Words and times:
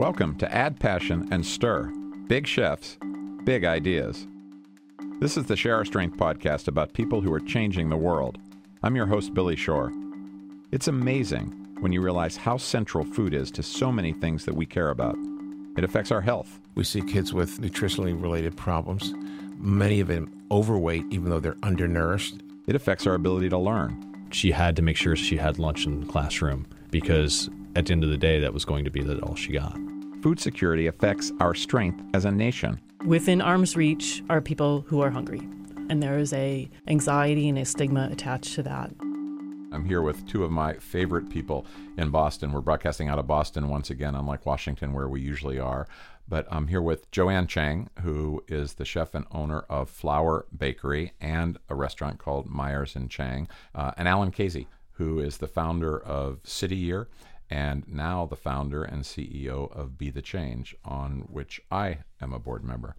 Welcome 0.00 0.38
to 0.38 0.50
Add 0.50 0.80
Passion 0.80 1.28
and 1.30 1.44
Stir 1.44 1.92
Big 2.26 2.46
Chefs, 2.46 2.96
Big 3.44 3.66
Ideas. 3.66 4.26
This 5.18 5.36
is 5.36 5.44
the 5.44 5.56
Share 5.56 5.76
Our 5.76 5.84
Strength 5.84 6.16
podcast 6.16 6.68
about 6.68 6.94
people 6.94 7.20
who 7.20 7.30
are 7.30 7.38
changing 7.38 7.90
the 7.90 7.98
world. 7.98 8.38
I'm 8.82 8.96
your 8.96 9.04
host, 9.04 9.34
Billy 9.34 9.56
Shore. 9.56 9.92
It's 10.72 10.88
amazing 10.88 11.48
when 11.80 11.92
you 11.92 12.00
realize 12.00 12.38
how 12.38 12.56
central 12.56 13.04
food 13.04 13.34
is 13.34 13.50
to 13.50 13.62
so 13.62 13.92
many 13.92 14.14
things 14.14 14.46
that 14.46 14.56
we 14.56 14.64
care 14.64 14.88
about. 14.88 15.18
It 15.76 15.84
affects 15.84 16.10
our 16.10 16.22
health. 16.22 16.60
We 16.76 16.84
see 16.84 17.02
kids 17.02 17.34
with 17.34 17.60
nutritionally 17.60 18.18
related 18.18 18.56
problems, 18.56 19.12
many 19.58 20.00
of 20.00 20.08
them 20.08 20.46
overweight, 20.50 21.04
even 21.10 21.28
though 21.28 21.40
they're 21.40 21.58
undernourished. 21.62 22.36
It 22.66 22.74
affects 22.74 23.06
our 23.06 23.16
ability 23.16 23.50
to 23.50 23.58
learn. 23.58 24.28
She 24.30 24.52
had 24.52 24.76
to 24.76 24.82
make 24.82 24.96
sure 24.96 25.14
she 25.14 25.36
had 25.36 25.58
lunch 25.58 25.84
in 25.84 26.00
the 26.00 26.06
classroom 26.06 26.66
because 26.90 27.50
at 27.76 27.84
the 27.84 27.92
end 27.92 28.02
of 28.02 28.08
the 28.08 28.16
day, 28.16 28.40
that 28.40 28.54
was 28.54 28.64
going 28.64 28.86
to 28.86 28.90
be 28.90 29.02
that 29.02 29.22
all 29.22 29.34
she 29.34 29.52
got. 29.52 29.78
Food 30.22 30.38
security 30.38 30.86
affects 30.86 31.32
our 31.40 31.54
strength 31.54 32.02
as 32.12 32.26
a 32.26 32.30
nation. 32.30 32.78
Within 33.06 33.40
arm's 33.40 33.74
reach 33.74 34.22
are 34.28 34.42
people 34.42 34.82
who 34.82 35.00
are 35.00 35.08
hungry, 35.08 35.40
and 35.88 36.02
there 36.02 36.18
is 36.18 36.34
a 36.34 36.68
anxiety 36.88 37.48
and 37.48 37.58
a 37.58 37.64
stigma 37.64 38.10
attached 38.12 38.52
to 38.56 38.62
that. 38.64 38.90
I'm 39.72 39.86
here 39.86 40.02
with 40.02 40.26
two 40.26 40.44
of 40.44 40.50
my 40.50 40.74
favorite 40.74 41.30
people 41.30 41.64
in 41.96 42.10
Boston. 42.10 42.52
We're 42.52 42.60
broadcasting 42.60 43.08
out 43.08 43.18
of 43.18 43.26
Boston 43.26 43.70
once 43.70 43.88
again, 43.88 44.14
unlike 44.14 44.44
Washington, 44.44 44.92
where 44.92 45.08
we 45.08 45.22
usually 45.22 45.58
are. 45.58 45.88
But 46.28 46.46
I'm 46.50 46.66
here 46.66 46.82
with 46.82 47.10
Joanne 47.10 47.46
Chang, 47.46 47.88
who 48.02 48.44
is 48.46 48.74
the 48.74 48.84
chef 48.84 49.14
and 49.14 49.24
owner 49.32 49.60
of 49.70 49.88
Flour 49.88 50.44
Bakery 50.54 51.14
and 51.18 51.56
a 51.70 51.74
restaurant 51.74 52.18
called 52.18 52.46
Myers 52.46 52.94
and 52.94 53.10
Chang, 53.10 53.48
uh, 53.74 53.92
and 53.96 54.06
Alan 54.06 54.32
Khazei, 54.32 54.66
who 54.92 55.18
is 55.18 55.38
the 55.38 55.48
founder 55.48 55.98
of 55.98 56.40
City 56.44 56.76
Year 56.76 57.08
and 57.50 57.86
now 57.88 58.24
the 58.26 58.36
founder 58.36 58.84
and 58.84 59.02
CEO 59.02 59.70
of 59.76 59.98
Be 59.98 60.10
the 60.10 60.22
Change, 60.22 60.76
on 60.84 61.26
which 61.30 61.60
I 61.70 61.98
am 62.20 62.32
a 62.32 62.38
board 62.38 62.64
member. 62.64 62.94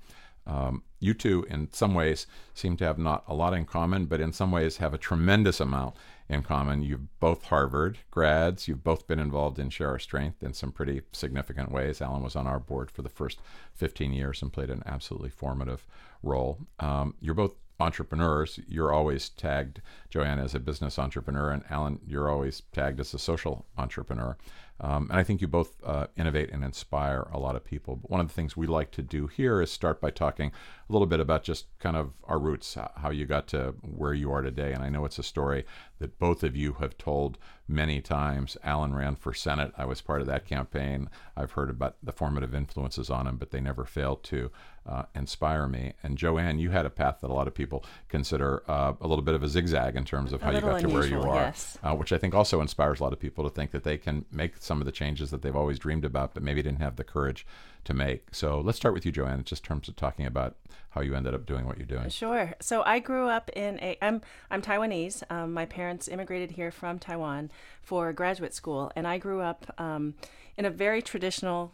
Um, 0.46 0.84
you 1.00 1.14
two, 1.14 1.46
in 1.50 1.72
some 1.72 1.94
ways, 1.94 2.28
seem 2.54 2.76
to 2.78 2.86
have 2.86 2.98
not 2.98 3.24
a 3.28 3.34
lot 3.34 3.54
in 3.54 3.66
common, 3.66 4.06
but 4.06 4.20
in 4.20 4.34
some 4.34 4.52
ways 4.52 4.78
have 4.78 4.94
a 4.94 4.98
tremendous 4.98 5.60
amount 5.60 5.96
in 6.28 6.42
common. 6.44 6.82
You've 6.82 7.20
both 7.20 7.46
Harvard 7.46 8.00
grads. 8.10 8.68
You've 8.68 8.84
both 8.84 9.08
been 9.08 9.20
involved 9.20 9.60
in 9.60 9.70
Share 9.70 9.90
Our 9.90 10.00
Strength 10.00 10.42
in 10.44 10.54
some 10.54 10.72
pretty 10.72 11.02
significant 11.12 11.72
ways. 11.72 12.02
Alan 12.02 12.24
was 12.24 12.36
on 12.36 12.48
our 12.48 12.60
board 12.60 12.90
for 12.90 13.02
the 13.02 13.10
first 13.10 13.40
15 13.76 14.14
years 14.14 14.42
and 14.42 14.52
played 14.52 14.70
an 14.70 14.84
absolutely 14.86 15.30
formative 15.30 15.86
role. 16.24 16.60
Um, 16.80 17.16
you're 17.22 17.36
both 17.36 17.56
entrepreneurs. 17.82 18.60
You're 18.68 18.94
always 18.94 19.30
tagged, 19.30 19.82
Joanne, 20.10 20.40
as 20.40 20.56
a 20.56 20.60
business 20.60 20.98
entrepreneur, 20.98 21.52
and 21.52 21.64
Alan, 21.70 22.00
you're 22.06 22.30
always 22.30 22.62
tagged 22.72 23.00
as 23.00 23.14
a 23.14 23.20
social 23.20 23.66
entrepreneur. 23.78 24.38
Um, 24.84 25.10
and 25.12 25.20
I 25.20 25.24
think 25.24 25.42
you 25.42 25.48
both 25.48 25.78
uh, 25.86 26.08
innovate 26.18 26.50
and 26.52 26.64
inspire 26.64 27.28
a 27.32 27.38
lot 27.38 27.56
of 27.56 27.64
people. 27.64 27.98
But 27.98 28.10
one 28.10 28.20
of 28.20 28.28
the 28.28 28.34
things 28.34 28.58
we 28.58 28.66
like 28.66 28.90
to 28.92 29.04
do 29.04 29.28
here 29.28 29.62
is 29.62 29.72
start 29.72 30.02
by 30.02 30.10
talking 30.10 30.52
a 30.90 30.92
little 30.92 31.06
bit 31.06 31.20
about 31.20 31.44
just 31.44 31.68
kind 31.78 31.96
of 31.96 32.14
our 32.24 32.40
roots, 32.40 32.76
how 32.96 33.12
you 33.12 33.28
got 33.28 33.48
to 33.50 33.76
where 33.82 34.14
you 34.16 34.32
are 34.32 34.42
today. 34.42 34.74
And 34.74 34.84
I 34.84 34.90
know 34.90 35.06
it's 35.06 35.20
a 35.20 35.24
story 35.24 35.66
that 36.00 36.18
both 36.18 36.44
of 36.44 36.56
you 36.56 36.74
have 36.74 36.98
told 36.98 37.38
many 37.68 38.02
times. 38.02 38.58
Alan 38.64 38.96
ran 38.96 39.16
for 39.16 39.36
Senate. 39.36 39.72
I 39.78 39.86
was 39.86 40.02
part 40.02 40.22
of 40.22 40.28
that 40.28 40.48
campaign. 40.48 41.10
I've 41.38 41.52
heard 41.52 41.70
about 41.70 41.98
the 42.02 42.12
formative 42.12 42.56
influences 42.56 43.12
on 43.12 43.28
him, 43.28 43.38
but 43.38 43.52
they 43.52 43.62
never 43.62 43.86
failed 43.86 44.24
to 44.26 44.52
uh, 44.88 45.04
inspire 45.14 45.68
me. 45.68 45.94
And 46.04 46.18
Joanne, 46.18 46.60
you 46.60 46.72
had 46.72 46.86
a 46.86 46.90
path 46.90 47.20
that 47.22 47.30
a 47.30 47.34
lot 47.34 47.48
of 47.48 47.54
people 47.54 47.84
consider 48.10 48.64
uh, 48.68 48.94
a 49.00 49.08
little 49.08 49.24
bit 49.24 49.36
of 49.36 49.44
a 49.44 49.48
zigzag 49.48 49.96
in 49.96 50.06
terms 50.06 50.34
of 50.34 50.42
how 50.42 50.52
you 50.52 50.62
got 50.62 50.82
to 50.82 50.90
where 50.90 51.06
you 51.06 51.22
are, 51.22 51.36
yes. 51.36 51.78
uh, 51.84 51.94
which 51.94 52.12
I 52.12 52.18
think 52.18 52.34
also 52.34 52.62
inspires 52.62 53.00
a 53.00 53.04
lot 53.04 53.14
of 53.14 53.20
people 53.20 53.44
to 53.44 53.50
think 53.50 53.72
that 53.72 53.84
they 53.84 53.98
can 53.98 54.26
make 54.32 54.58
some 54.58 54.82
of 54.82 54.86
the 54.86 54.92
changes 54.92 55.30
that 55.32 55.42
they've 55.42 55.56
always 55.56 55.78
dreamed 55.80 56.06
about, 56.06 56.34
but 56.34 56.44
maybe 56.44 56.62
didn't 56.62 56.82
have 56.82 56.96
the 56.96 57.04
courage 57.04 57.46
to 57.84 57.94
make. 57.94 58.28
So 58.32 58.60
let's 58.60 58.78
start 58.78 58.94
with 58.94 59.06
you, 59.06 59.12
Joanne, 59.12 59.44
just 59.44 59.64
in 59.64 59.68
terms 59.68 59.88
of 59.88 59.96
talking 59.96 60.26
about 60.26 60.56
how 60.90 61.02
you 61.02 61.16
ended 61.16 61.34
up 61.34 61.46
doing 61.46 61.66
what 61.66 61.78
you're 61.78 61.86
doing. 61.86 62.10
Sure. 62.10 62.54
So 62.60 62.84
I 62.84 63.00
grew 63.00 63.28
up 63.28 63.50
in 63.56 63.80
a. 63.82 63.98
I'm 64.02 64.22
I'm 64.50 64.62
Taiwanese. 64.62 65.24
Um, 65.32 65.54
my 65.54 65.66
parents 65.66 66.08
immigrated 66.08 66.52
here 66.52 66.72
from 66.72 67.00
Taiwan 67.00 67.50
for 67.82 68.12
graduate 68.14 68.54
school, 68.54 68.92
and 68.96 69.08
I 69.08 69.18
grew 69.18 69.42
up 69.42 69.74
um, 69.78 70.16
in 70.58 70.66
a 70.66 70.70
very 70.70 71.02
traditional 71.02 71.72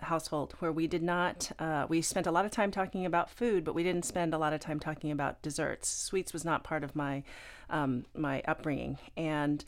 household 0.00 0.54
where 0.58 0.72
we 0.72 0.86
did 0.86 1.02
not 1.02 1.50
uh, 1.58 1.86
we 1.88 2.00
spent 2.00 2.26
a 2.26 2.30
lot 2.30 2.44
of 2.44 2.50
time 2.50 2.70
talking 2.70 3.04
about 3.04 3.30
food 3.30 3.64
but 3.64 3.74
we 3.74 3.82
didn't 3.82 4.04
spend 4.04 4.32
a 4.32 4.38
lot 4.38 4.52
of 4.52 4.60
time 4.60 4.78
talking 4.78 5.10
about 5.10 5.40
desserts 5.42 5.88
sweets 5.88 6.32
was 6.32 6.44
not 6.44 6.64
part 6.64 6.84
of 6.84 6.94
my 6.94 7.22
um, 7.70 8.04
my 8.14 8.42
upbringing 8.46 8.98
and 9.16 9.64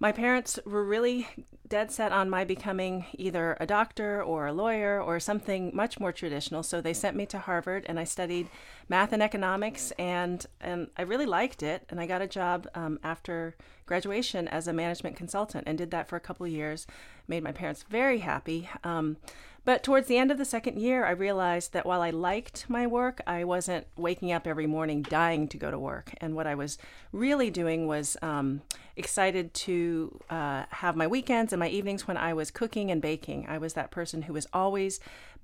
my 0.00 0.12
parents 0.12 0.60
were 0.64 0.84
really 0.84 1.26
dead 1.68 1.90
set 1.90 2.12
on 2.12 2.30
my 2.30 2.44
becoming 2.44 3.06
either 3.14 3.56
a 3.58 3.66
doctor 3.66 4.22
or 4.22 4.46
a 4.46 4.52
lawyer 4.52 5.02
or 5.02 5.18
something 5.18 5.72
much 5.74 5.98
more 5.98 6.12
traditional. 6.12 6.62
So 6.62 6.80
they 6.80 6.94
sent 6.94 7.16
me 7.16 7.26
to 7.26 7.38
Harvard 7.38 7.84
and 7.88 7.98
I 7.98 8.04
studied 8.04 8.48
math 8.88 9.12
and 9.12 9.22
economics 9.22 9.92
and, 9.98 10.46
and 10.60 10.88
I 10.96 11.02
really 11.02 11.26
liked 11.26 11.62
it. 11.62 11.84
And 11.90 12.00
I 12.00 12.06
got 12.06 12.22
a 12.22 12.28
job 12.28 12.68
um, 12.74 13.00
after 13.02 13.56
graduation 13.88 14.46
as 14.46 14.68
a 14.68 14.72
management 14.72 15.16
consultant 15.16 15.64
and 15.66 15.76
did 15.76 15.90
that 15.90 16.08
for 16.08 16.16
a 16.16 16.20
couple 16.20 16.46
years. 16.46 16.86
Made 17.26 17.42
my 17.42 17.52
parents 17.52 17.84
very 17.88 18.20
happy. 18.20 18.68
Um, 18.84 19.16
but 19.64 19.82
towards 19.82 20.06
the 20.06 20.16
end 20.16 20.30
of 20.30 20.38
the 20.38 20.46
second 20.46 20.78
year, 20.78 21.04
I 21.04 21.10
realized 21.10 21.74
that 21.74 21.84
while 21.84 22.00
I 22.00 22.08
liked 22.08 22.64
my 22.70 22.86
work, 22.86 23.20
I 23.26 23.44
wasn't 23.44 23.86
waking 23.96 24.32
up 24.32 24.46
every 24.46 24.66
morning 24.66 25.02
dying 25.02 25.46
to 25.48 25.58
go 25.58 25.70
to 25.70 25.78
work. 25.78 26.14
And 26.22 26.34
what 26.34 26.46
I 26.46 26.54
was 26.54 26.78
really 27.12 27.50
doing 27.50 27.86
was 27.86 28.16
um, 28.22 28.62
excited 28.96 29.52
to 29.68 30.20
uh, 30.30 30.64
have 30.70 30.96
my 30.96 31.06
weekends 31.06 31.52
and 31.52 31.60
my 31.60 31.68
evenings 31.68 32.08
when 32.08 32.16
I 32.16 32.32
was 32.32 32.50
cooking 32.50 32.90
and 32.90 33.02
baking. 33.02 33.46
I 33.46 33.58
was 33.58 33.74
that 33.74 33.90
person 33.90 34.22
who 34.22 34.32
was 34.32 34.46
always 34.54 35.00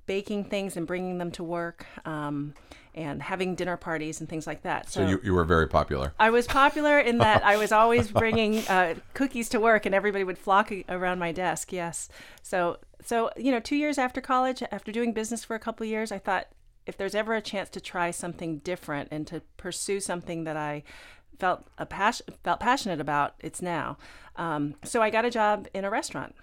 baking 0.07 0.45
things 0.45 0.77
and 0.77 0.87
bringing 0.87 1.19
them 1.19 1.31
to 1.33 1.45
work. 1.45 1.87
Um, 2.05 2.55
and 2.97 3.21
having 3.21 3.57
dinner 3.57 3.77
parties 3.77 4.21
and 4.21 4.29
things 4.29 4.47
like 4.47 4.63
that. 4.63 4.89
So, 4.89 5.01
so 5.01 5.11
you, 5.11 5.21
you 5.25 5.35
were 5.35 5.45
very 5.45 5.67
popular. 5.67 6.13
I 6.19 6.31
was 6.31 6.47
popular 6.47 7.01
in 7.01 7.19
that 7.19 7.45
I 7.45 7.57
was 7.57 7.73
always 7.73 8.09
bringing 8.13 8.59
uh, 8.69 8.95
cookies 9.15 9.49
to 9.49 9.59
work, 9.59 9.85
and 9.85 9.95
everybody 9.95 10.23
would 10.23 10.39
flock 10.39 10.73
around 10.89 11.19
my 11.19 11.33
desk. 11.33 11.73
Yes. 11.73 12.09
So 12.43 12.79
so 13.05 13.31
you 13.37 13.51
know, 13.51 13.61
two 13.61 13.77
years 13.77 13.99
after 13.99 14.21
college, 14.21 14.63
after 14.71 14.93
doing 14.93 15.13
business 15.13 15.45
for 15.45 15.57
a 15.57 15.59
couple 15.59 15.85
years, 15.87 16.13
I 16.13 16.19
thought 16.19 16.47
if 16.87 16.97
there's 16.97 17.15
ever 17.15 17.35
a 17.35 17.41
chance 17.41 17.69
to 17.71 17.81
try 17.81 18.11
something 18.11 18.59
different 18.59 19.09
and 19.11 19.27
to 19.27 19.43
pursue 19.57 20.01
something 20.01 20.45
that 20.45 20.57
I 20.57 20.83
felt 21.39 21.67
a 21.79 21.87
passion 21.87 22.27
felt 22.43 22.61
passionate 22.61 23.01
about, 23.01 23.35
it's 23.41 23.61
now. 23.61 23.99
Um, 24.37 24.75
so 24.85 25.03
I 25.03 25.11
got 25.11 25.25
a 25.25 25.31
job 25.31 25.69
in 25.75 25.85
a 25.85 25.91
restaurant. 25.91 26.35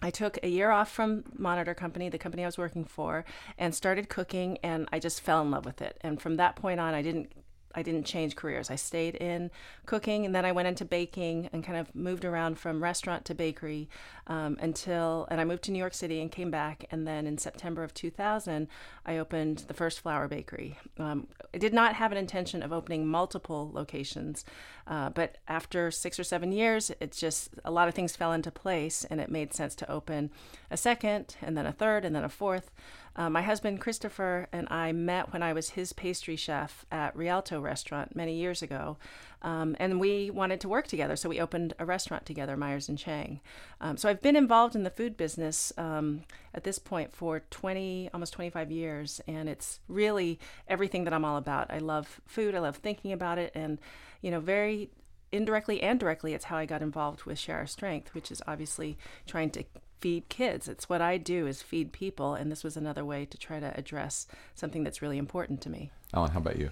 I 0.00 0.10
took 0.10 0.38
a 0.42 0.48
year 0.48 0.70
off 0.70 0.90
from 0.90 1.24
Monitor 1.36 1.74
Company, 1.74 2.08
the 2.08 2.18
company 2.18 2.44
I 2.44 2.46
was 2.46 2.58
working 2.58 2.84
for, 2.84 3.24
and 3.56 3.74
started 3.74 4.08
cooking, 4.08 4.58
and 4.62 4.88
I 4.92 4.98
just 4.98 5.20
fell 5.20 5.42
in 5.42 5.50
love 5.50 5.64
with 5.64 5.82
it. 5.82 5.98
And 6.02 6.20
from 6.20 6.36
that 6.36 6.56
point 6.56 6.78
on, 6.78 6.94
I 6.94 7.02
didn't 7.02 7.32
I 7.74 7.82
didn't 7.82 8.04
change 8.04 8.36
careers. 8.36 8.70
I 8.70 8.76
stayed 8.76 9.14
in 9.16 9.50
cooking 9.86 10.24
and 10.24 10.34
then 10.34 10.44
I 10.44 10.52
went 10.52 10.68
into 10.68 10.84
baking 10.84 11.48
and 11.52 11.62
kind 11.62 11.78
of 11.78 11.94
moved 11.94 12.24
around 12.24 12.58
from 12.58 12.82
restaurant 12.82 13.24
to 13.26 13.34
bakery 13.34 13.88
um, 14.26 14.56
until, 14.60 15.26
and 15.30 15.40
I 15.40 15.44
moved 15.44 15.64
to 15.64 15.70
New 15.70 15.78
York 15.78 15.94
City 15.94 16.20
and 16.20 16.30
came 16.30 16.50
back. 16.50 16.86
And 16.90 17.06
then 17.06 17.26
in 17.26 17.38
September 17.38 17.82
of 17.82 17.94
2000, 17.94 18.68
I 19.06 19.18
opened 19.18 19.64
the 19.68 19.74
first 19.74 20.00
flour 20.00 20.28
bakery. 20.28 20.78
Um, 20.98 21.28
I 21.54 21.58
did 21.58 21.74
not 21.74 21.94
have 21.94 22.12
an 22.12 22.18
intention 22.18 22.62
of 22.62 22.72
opening 22.72 23.06
multiple 23.06 23.70
locations, 23.72 24.44
uh, 24.86 25.10
but 25.10 25.36
after 25.46 25.90
six 25.90 26.18
or 26.18 26.24
seven 26.24 26.52
years, 26.52 26.90
it's 27.00 27.18
just 27.18 27.50
a 27.64 27.70
lot 27.70 27.88
of 27.88 27.94
things 27.94 28.16
fell 28.16 28.32
into 28.32 28.50
place 28.50 29.04
and 29.04 29.20
it 29.20 29.30
made 29.30 29.52
sense 29.54 29.74
to 29.76 29.90
open 29.90 30.30
a 30.70 30.76
second 30.76 31.36
and 31.42 31.56
then 31.56 31.66
a 31.66 31.72
third 31.72 32.04
and 32.04 32.14
then 32.14 32.24
a 32.24 32.28
fourth. 32.28 32.70
Uh, 33.16 33.28
my 33.28 33.42
husband 33.42 33.80
Christopher 33.80 34.48
and 34.52 34.68
I 34.70 34.92
met 34.92 35.32
when 35.32 35.42
I 35.42 35.52
was 35.52 35.70
his 35.70 35.92
pastry 35.92 36.36
chef 36.36 36.86
at 36.90 37.16
Rialto 37.16 37.60
Restaurant 37.60 38.14
many 38.14 38.34
years 38.34 38.62
ago, 38.62 38.96
um, 39.42 39.76
and 39.78 40.00
we 40.00 40.30
wanted 40.30 40.60
to 40.60 40.68
work 40.68 40.86
together. 40.86 41.16
So 41.16 41.28
we 41.28 41.40
opened 41.40 41.74
a 41.78 41.84
restaurant 41.84 42.26
together, 42.26 42.56
Myers 42.56 42.88
and 42.88 42.98
Chang. 42.98 43.40
Um, 43.80 43.96
so 43.96 44.08
I've 44.08 44.22
been 44.22 44.36
involved 44.36 44.74
in 44.74 44.84
the 44.84 44.90
food 44.90 45.16
business 45.16 45.72
um, 45.76 46.22
at 46.54 46.64
this 46.64 46.78
point 46.78 47.12
for 47.12 47.40
20, 47.50 48.10
almost 48.12 48.32
25 48.32 48.70
years, 48.70 49.20
and 49.26 49.48
it's 49.48 49.80
really 49.88 50.38
everything 50.68 51.04
that 51.04 51.12
I'm 51.12 51.24
all 51.24 51.36
about. 51.36 51.70
I 51.70 51.78
love 51.78 52.20
food. 52.26 52.54
I 52.54 52.60
love 52.60 52.76
thinking 52.76 53.12
about 53.12 53.38
it, 53.38 53.52
and 53.54 53.78
you 54.20 54.30
know, 54.30 54.40
very 54.40 54.90
indirectly 55.32 55.82
and 55.82 56.00
directly, 56.00 56.34
it's 56.34 56.46
how 56.46 56.56
I 56.56 56.66
got 56.66 56.82
involved 56.82 57.24
with 57.24 57.38
Share 57.38 57.58
Our 57.58 57.66
Strength, 57.66 58.14
which 58.14 58.30
is 58.30 58.42
obviously 58.46 58.96
trying 59.26 59.50
to 59.50 59.64
feed 60.00 60.28
kids. 60.28 60.68
It's 60.68 60.88
what 60.88 61.00
I 61.00 61.16
do 61.18 61.46
is 61.46 61.62
feed 61.62 61.92
people, 61.92 62.34
and 62.34 62.50
this 62.50 62.64
was 62.64 62.76
another 62.76 63.04
way 63.04 63.24
to 63.26 63.38
try 63.38 63.60
to 63.60 63.76
address 63.76 64.26
something 64.54 64.84
that's 64.84 65.02
really 65.02 65.18
important 65.18 65.60
to 65.62 65.70
me. 65.70 65.90
Alan, 66.14 66.30
how 66.30 66.38
about 66.38 66.58
you? 66.58 66.70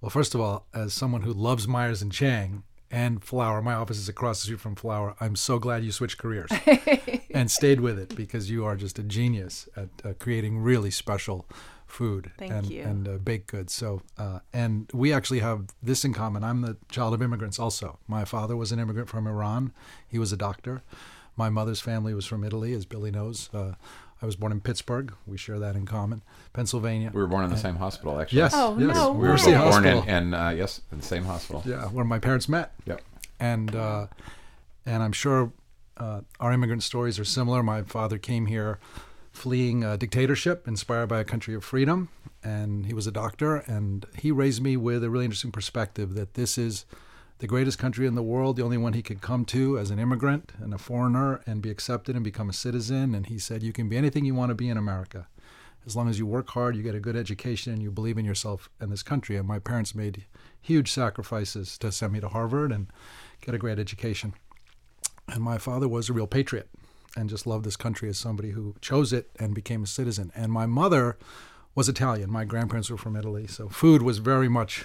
Well, 0.00 0.10
first 0.10 0.34
of 0.34 0.40
all, 0.40 0.66
as 0.74 0.92
someone 0.92 1.22
who 1.22 1.32
loves 1.32 1.66
Myers 1.66 2.02
and 2.02 2.12
Chang 2.12 2.62
and 2.90 3.22
Flour, 3.24 3.62
my 3.62 3.74
office 3.74 3.98
is 3.98 4.08
across 4.08 4.40
the 4.40 4.44
street 4.44 4.60
from 4.60 4.76
Flour. 4.76 5.16
I'm 5.20 5.36
so 5.36 5.58
glad 5.58 5.84
you 5.84 5.92
switched 5.92 6.18
careers 6.18 6.50
and 7.30 7.50
stayed 7.50 7.80
with 7.80 7.98
it 7.98 8.14
because 8.14 8.50
you 8.50 8.64
are 8.64 8.76
just 8.76 8.98
a 8.98 9.02
genius 9.02 9.68
at 9.76 9.88
uh, 10.04 10.12
creating 10.18 10.58
really 10.58 10.90
special 10.90 11.46
food 11.86 12.32
Thank 12.36 12.52
and, 12.52 12.66
you. 12.70 12.82
and 12.82 13.08
uh, 13.08 13.12
baked 13.18 13.48
goods. 13.48 13.72
So, 13.72 14.02
uh, 14.18 14.40
and 14.52 14.90
we 14.92 15.12
actually 15.12 15.38
have 15.40 15.66
this 15.82 16.04
in 16.04 16.12
common. 16.12 16.44
I'm 16.44 16.60
the 16.60 16.76
child 16.90 17.14
of 17.14 17.22
immigrants 17.22 17.58
also. 17.58 17.98
My 18.06 18.24
father 18.24 18.56
was 18.56 18.72
an 18.72 18.78
immigrant 18.78 19.08
from 19.08 19.26
Iran. 19.26 19.72
He 20.06 20.18
was 20.18 20.32
a 20.32 20.36
doctor. 20.36 20.82
My 21.36 21.50
mother's 21.50 21.80
family 21.80 22.14
was 22.14 22.24
from 22.26 22.44
Italy, 22.44 22.72
as 22.72 22.86
Billy 22.86 23.10
knows. 23.10 23.50
Uh, 23.52 23.72
I 24.22 24.26
was 24.26 24.36
born 24.36 24.52
in 24.52 24.60
Pittsburgh. 24.60 25.12
We 25.26 25.36
share 25.36 25.58
that 25.58 25.76
in 25.76 25.84
common. 25.84 26.22
Pennsylvania. 26.54 27.10
We 27.12 27.20
were 27.20 27.26
born 27.26 27.44
in 27.44 27.50
the 27.50 27.58
same 27.58 27.76
hospital, 27.76 28.18
actually. 28.18 28.38
Yes. 28.38 28.52
Oh, 28.54 28.74
yes. 28.78 28.94
no 28.94 29.12
We 29.12 29.28
were 29.28 29.34
way. 29.34 29.36
both 29.36 29.44
born 29.44 29.56
Hospital. 29.56 30.02
in, 30.04 30.08
in 30.08 30.34
uh, 30.34 30.48
yes, 30.50 30.80
in 30.90 30.98
the 30.98 31.04
same 31.04 31.24
hospital. 31.24 31.62
Yeah, 31.66 31.84
where 31.88 32.04
my 32.04 32.18
parents 32.18 32.48
met. 32.48 32.72
Yep. 32.86 33.02
and 33.38 33.74
uh, 33.76 34.06
and 34.86 35.02
I'm 35.02 35.12
sure 35.12 35.52
uh, 35.98 36.22
our 36.40 36.52
immigrant 36.52 36.82
stories 36.82 37.18
are 37.18 37.24
similar. 37.24 37.62
My 37.62 37.82
father 37.82 38.16
came 38.18 38.46
here 38.46 38.78
fleeing 39.32 39.84
a 39.84 39.98
dictatorship, 39.98 40.66
inspired 40.66 41.08
by 41.08 41.20
a 41.20 41.24
country 41.24 41.54
of 41.54 41.62
freedom, 41.62 42.08
and 42.42 42.86
he 42.86 42.94
was 42.94 43.06
a 43.06 43.12
doctor, 43.12 43.56
and 43.56 44.06
he 44.16 44.30
raised 44.32 44.62
me 44.62 44.78
with 44.78 45.04
a 45.04 45.10
really 45.10 45.26
interesting 45.26 45.52
perspective 45.52 46.14
that 46.14 46.32
this 46.34 46.56
is 46.56 46.86
the 47.38 47.46
greatest 47.46 47.78
country 47.78 48.06
in 48.06 48.14
the 48.14 48.22
world, 48.22 48.56
the 48.56 48.62
only 48.62 48.78
one 48.78 48.94
he 48.94 49.02
could 49.02 49.20
come 49.20 49.44
to 49.46 49.78
as 49.78 49.90
an 49.90 49.98
immigrant 49.98 50.52
and 50.58 50.72
a 50.72 50.78
foreigner 50.78 51.42
and 51.46 51.60
be 51.60 51.70
accepted 51.70 52.14
and 52.14 52.24
become 52.24 52.48
a 52.48 52.54
citizen. 52.54 53.14
And 53.14 53.26
he 53.26 53.38
said, 53.38 53.62
"You 53.62 53.72
can 53.72 53.88
be 53.88 53.96
anything 53.96 54.24
you 54.24 54.34
want 54.34 54.50
to 54.50 54.54
be 54.54 54.68
in 54.68 54.76
America." 54.76 55.28
As 55.84 55.94
long 55.94 56.08
as 56.08 56.18
you 56.18 56.26
work 56.26 56.48
hard, 56.50 56.74
you 56.74 56.82
get 56.82 56.96
a 56.96 57.00
good 57.00 57.14
education, 57.14 57.72
and 57.72 57.80
you 57.80 57.92
believe 57.92 58.18
in 58.18 58.24
yourself 58.24 58.68
and 58.80 58.90
this 58.90 59.04
country. 59.04 59.36
And 59.36 59.46
my 59.46 59.60
parents 59.60 59.94
made 59.94 60.24
huge 60.60 60.90
sacrifices 60.90 61.78
to 61.78 61.92
send 61.92 62.12
me 62.12 62.20
to 62.20 62.28
Harvard 62.28 62.72
and 62.72 62.88
get 63.40 63.54
a 63.54 63.58
great 63.58 63.78
education. 63.78 64.34
And 65.28 65.42
my 65.44 65.58
father 65.58 65.86
was 65.86 66.08
a 66.08 66.12
real 66.12 66.26
patriot 66.26 66.68
and 67.16 67.30
just 67.30 67.46
loved 67.46 67.64
this 67.64 67.76
country 67.76 68.08
as 68.08 68.18
somebody 68.18 68.50
who 68.50 68.74
chose 68.80 69.12
it 69.12 69.30
and 69.38 69.54
became 69.54 69.84
a 69.84 69.86
citizen. 69.86 70.32
And 70.34 70.50
my 70.50 70.66
mother 70.66 71.16
was 71.74 71.88
Italian. 71.88 72.32
My 72.32 72.44
grandparents 72.44 72.90
were 72.90 72.96
from 72.96 73.14
Italy. 73.14 73.46
So 73.46 73.68
food 73.68 74.02
was 74.02 74.18
very 74.18 74.48
much 74.48 74.84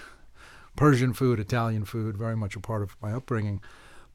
Persian 0.76 1.14
food, 1.14 1.40
Italian 1.40 1.86
food, 1.86 2.18
very 2.18 2.36
much 2.36 2.56
a 2.56 2.60
part 2.60 2.82
of 2.82 2.96
my 3.02 3.14
upbringing. 3.14 3.62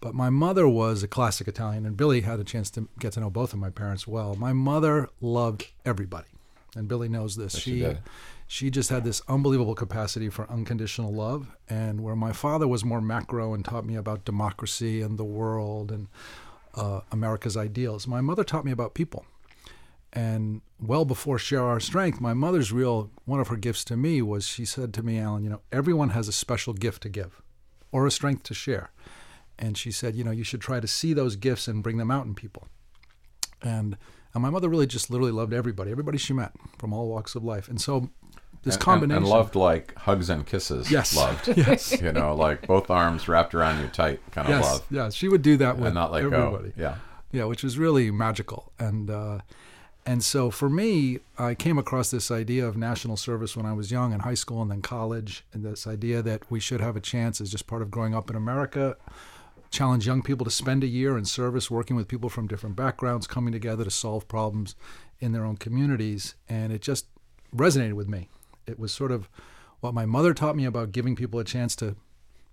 But 0.00 0.14
my 0.14 0.30
mother 0.30 0.68
was 0.68 1.02
a 1.02 1.08
classic 1.08 1.48
Italian, 1.48 1.86
and 1.86 1.96
Billy 1.96 2.20
had 2.20 2.38
a 2.38 2.44
chance 2.44 2.70
to 2.70 2.88
get 2.98 3.12
to 3.14 3.20
know 3.20 3.30
both 3.30 3.52
of 3.52 3.58
my 3.58 3.70
parents 3.70 4.06
well. 4.06 4.34
My 4.34 4.52
mother 4.52 5.08
loved 5.20 5.68
everybody, 5.84 6.28
and 6.74 6.86
Billy 6.86 7.08
knows 7.08 7.36
this. 7.36 7.54
Yes, 7.54 7.62
she 7.62 7.78
did. 7.80 7.98
she 8.46 8.70
just 8.70 8.90
had 8.90 9.04
this 9.04 9.22
unbelievable 9.26 9.74
capacity 9.74 10.28
for 10.28 10.48
unconditional 10.50 11.12
love. 11.12 11.48
And 11.68 12.02
where 12.02 12.16
my 12.16 12.32
father 12.32 12.68
was 12.68 12.84
more 12.84 13.00
macro 13.00 13.54
and 13.54 13.64
taught 13.64 13.86
me 13.86 13.96
about 13.96 14.24
democracy 14.26 15.00
and 15.00 15.18
the 15.18 15.24
world 15.24 15.90
and 15.90 16.08
uh, 16.74 17.00
America's 17.10 17.56
ideals, 17.56 18.06
my 18.06 18.20
mother 18.20 18.44
taught 18.44 18.64
me 18.64 18.72
about 18.72 18.92
people. 18.94 19.24
And 20.16 20.62
well 20.80 21.04
before 21.04 21.38
Share 21.38 21.62
Our 21.62 21.78
Strength, 21.78 22.20
my 22.22 22.32
mother's 22.32 22.72
real, 22.72 23.10
one 23.26 23.38
of 23.38 23.48
her 23.48 23.56
gifts 23.56 23.84
to 23.84 23.96
me 23.96 24.22
was 24.22 24.46
she 24.46 24.64
said 24.64 24.94
to 24.94 25.02
me, 25.02 25.18
Alan, 25.18 25.44
you 25.44 25.50
know, 25.50 25.60
everyone 25.70 26.10
has 26.10 26.26
a 26.26 26.32
special 26.32 26.72
gift 26.72 27.02
to 27.02 27.08
give 27.10 27.42
or 27.92 28.06
a 28.06 28.10
strength 28.10 28.42
to 28.44 28.54
share. 28.54 28.90
And 29.58 29.76
she 29.76 29.90
said, 29.90 30.14
you 30.16 30.24
know, 30.24 30.30
you 30.30 30.42
should 30.44 30.60
try 30.62 30.80
to 30.80 30.86
see 30.88 31.12
those 31.12 31.36
gifts 31.36 31.68
and 31.68 31.82
bring 31.82 31.98
them 31.98 32.10
out 32.10 32.24
in 32.26 32.34
people. 32.34 32.66
And, 33.62 33.96
and 34.34 34.42
my 34.42 34.50
mother 34.50 34.68
really 34.68 34.86
just 34.86 35.10
literally 35.10 35.32
loved 35.32 35.52
everybody, 35.52 35.90
everybody 35.90 36.18
she 36.18 36.32
met 36.32 36.52
from 36.78 36.92
all 36.92 37.08
walks 37.08 37.34
of 37.34 37.44
life. 37.44 37.68
And 37.68 37.80
so 37.80 38.08
this 38.62 38.74
And- 38.76 38.82
combination. 38.84 39.22
And, 39.22 39.30
loved 39.30 39.54
like 39.54 39.94
hugs 39.96 40.28
and 40.30 40.46
kisses. 40.46 40.90
Yes. 40.90 41.14
Loved. 41.16 41.48
Yes. 41.56 42.00
You 42.02 42.12
know, 42.12 42.34
like 42.34 42.66
both 42.66 42.90
arms 42.90 43.28
wrapped 43.28 43.54
around 43.54 43.80
you 43.82 43.88
tight 43.88 44.20
kind 44.32 44.48
of 44.48 44.54
yes, 44.54 44.64
love. 44.64 44.86
yes, 44.90 44.96
Yeah. 44.96 45.08
she 45.10 45.28
would 45.28 45.42
do 45.42 45.56
that 45.58 45.76
with 45.76 45.86
And 45.88 45.94
not 45.94 46.10
let 46.12 46.24
everybody. 46.24 46.68
go. 46.70 46.72
Yeah. 46.76 46.96
yeah, 47.32 47.44
which 47.44 47.62
was 47.62 47.78
really 47.78 48.10
magical. 48.10 48.72
And 48.78 49.10
uh, 49.10 49.38
and 50.06 50.22
so 50.22 50.52
for 50.52 50.70
me, 50.70 51.18
I 51.36 51.54
came 51.54 51.78
across 51.78 52.12
this 52.12 52.30
idea 52.30 52.64
of 52.64 52.76
national 52.76 53.16
service 53.16 53.56
when 53.56 53.66
I 53.66 53.72
was 53.72 53.90
young 53.90 54.12
in 54.12 54.20
high 54.20 54.34
school 54.34 54.62
and 54.62 54.70
then 54.70 54.80
college, 54.80 55.44
and 55.52 55.64
this 55.64 55.86
idea 55.86 56.22
that 56.22 56.48
we 56.48 56.60
should 56.60 56.80
have 56.80 56.94
a 56.96 57.00
chance 57.00 57.40
as 57.40 57.50
just 57.50 57.66
part 57.66 57.82
of 57.82 57.90
growing 57.90 58.14
up 58.14 58.30
in 58.30 58.36
America. 58.36 58.96
Challenge 59.70 60.06
young 60.06 60.22
people 60.22 60.44
to 60.44 60.50
spend 60.50 60.84
a 60.84 60.86
year 60.86 61.18
in 61.18 61.24
service, 61.24 61.72
working 61.72 61.96
with 61.96 62.06
people 62.06 62.30
from 62.30 62.46
different 62.46 62.76
backgrounds, 62.76 63.26
coming 63.26 63.52
together 63.52 63.82
to 63.82 63.90
solve 63.90 64.28
problems 64.28 64.76
in 65.18 65.32
their 65.32 65.44
own 65.44 65.56
communities, 65.56 66.36
and 66.48 66.72
it 66.72 66.82
just 66.82 67.06
resonated 67.54 67.94
with 67.94 68.08
me. 68.08 68.28
It 68.64 68.78
was 68.78 68.92
sort 68.92 69.10
of 69.10 69.28
what 69.80 69.92
my 69.92 70.06
mother 70.06 70.34
taught 70.34 70.56
me 70.56 70.64
about 70.64 70.92
giving 70.92 71.16
people 71.16 71.40
a 71.40 71.44
chance 71.44 71.74
to 71.76 71.96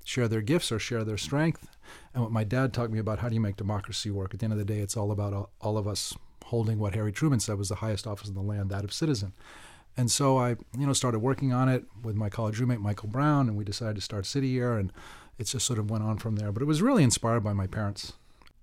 share 0.03 0.27
their 0.27 0.41
gifts 0.41 0.71
or 0.71 0.79
share 0.79 1.03
their 1.03 1.17
strength. 1.17 1.69
And 2.13 2.23
what 2.23 2.31
my 2.31 2.43
dad 2.43 2.73
taught 2.73 2.91
me 2.91 2.99
about 2.99 3.19
how 3.19 3.29
do 3.29 3.35
you 3.35 3.41
make 3.41 3.57
democracy 3.57 4.09
work. 4.09 4.33
At 4.33 4.39
the 4.39 4.45
end 4.45 4.53
of 4.53 4.59
the 4.59 4.65
day, 4.65 4.79
it's 4.79 4.97
all 4.97 5.11
about 5.11 5.33
all, 5.33 5.49
all 5.61 5.77
of 5.77 5.87
us 5.87 6.15
holding 6.53 6.77
what 6.77 6.93
Harry 6.93 7.11
Truman 7.11 7.39
said 7.39 7.57
was 7.57 7.69
the 7.69 7.81
highest 7.81 8.05
office 8.05 8.27
in 8.27 8.35
the 8.35 8.39
land, 8.39 8.69
that 8.69 8.83
of 8.83 8.93
citizen. 8.93 9.33
And 9.97 10.11
so 10.11 10.37
I, 10.37 10.49
you 10.77 10.85
know, 10.85 10.93
started 10.93 11.17
working 11.17 11.51
on 11.51 11.67
it 11.67 11.85
with 12.03 12.15
my 12.15 12.29
college 12.29 12.59
roommate 12.59 12.79
Michael 12.79 13.09
Brown, 13.09 13.47
and 13.47 13.57
we 13.57 13.63
decided 13.63 13.95
to 13.95 14.01
start 14.01 14.27
City 14.27 14.49
Year, 14.49 14.77
and 14.77 14.93
it 15.39 15.45
just 15.45 15.65
sort 15.65 15.79
of 15.79 15.89
went 15.89 16.03
on 16.03 16.19
from 16.19 16.35
there. 16.35 16.51
But 16.51 16.61
it 16.61 16.67
was 16.67 16.83
really 16.83 17.01
inspired 17.01 17.39
by 17.39 17.53
my 17.53 17.65
parents. 17.65 18.13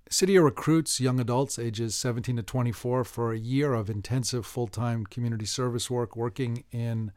City 0.09 0.31
Year 0.31 0.41
recruits 0.41 1.01
young 1.01 1.19
adults 1.19 1.59
ages 1.59 1.93
17 1.93 2.37
to 2.37 2.43
24 2.43 3.03
for 3.03 3.33
a 3.33 3.37
year 3.37 3.73
of 3.73 3.89
intensive 3.89 4.45
full-time 4.45 5.05
community 5.05 5.45
service 5.45 5.91
work, 5.91 6.15
working 6.15 6.63
in 6.71 7.11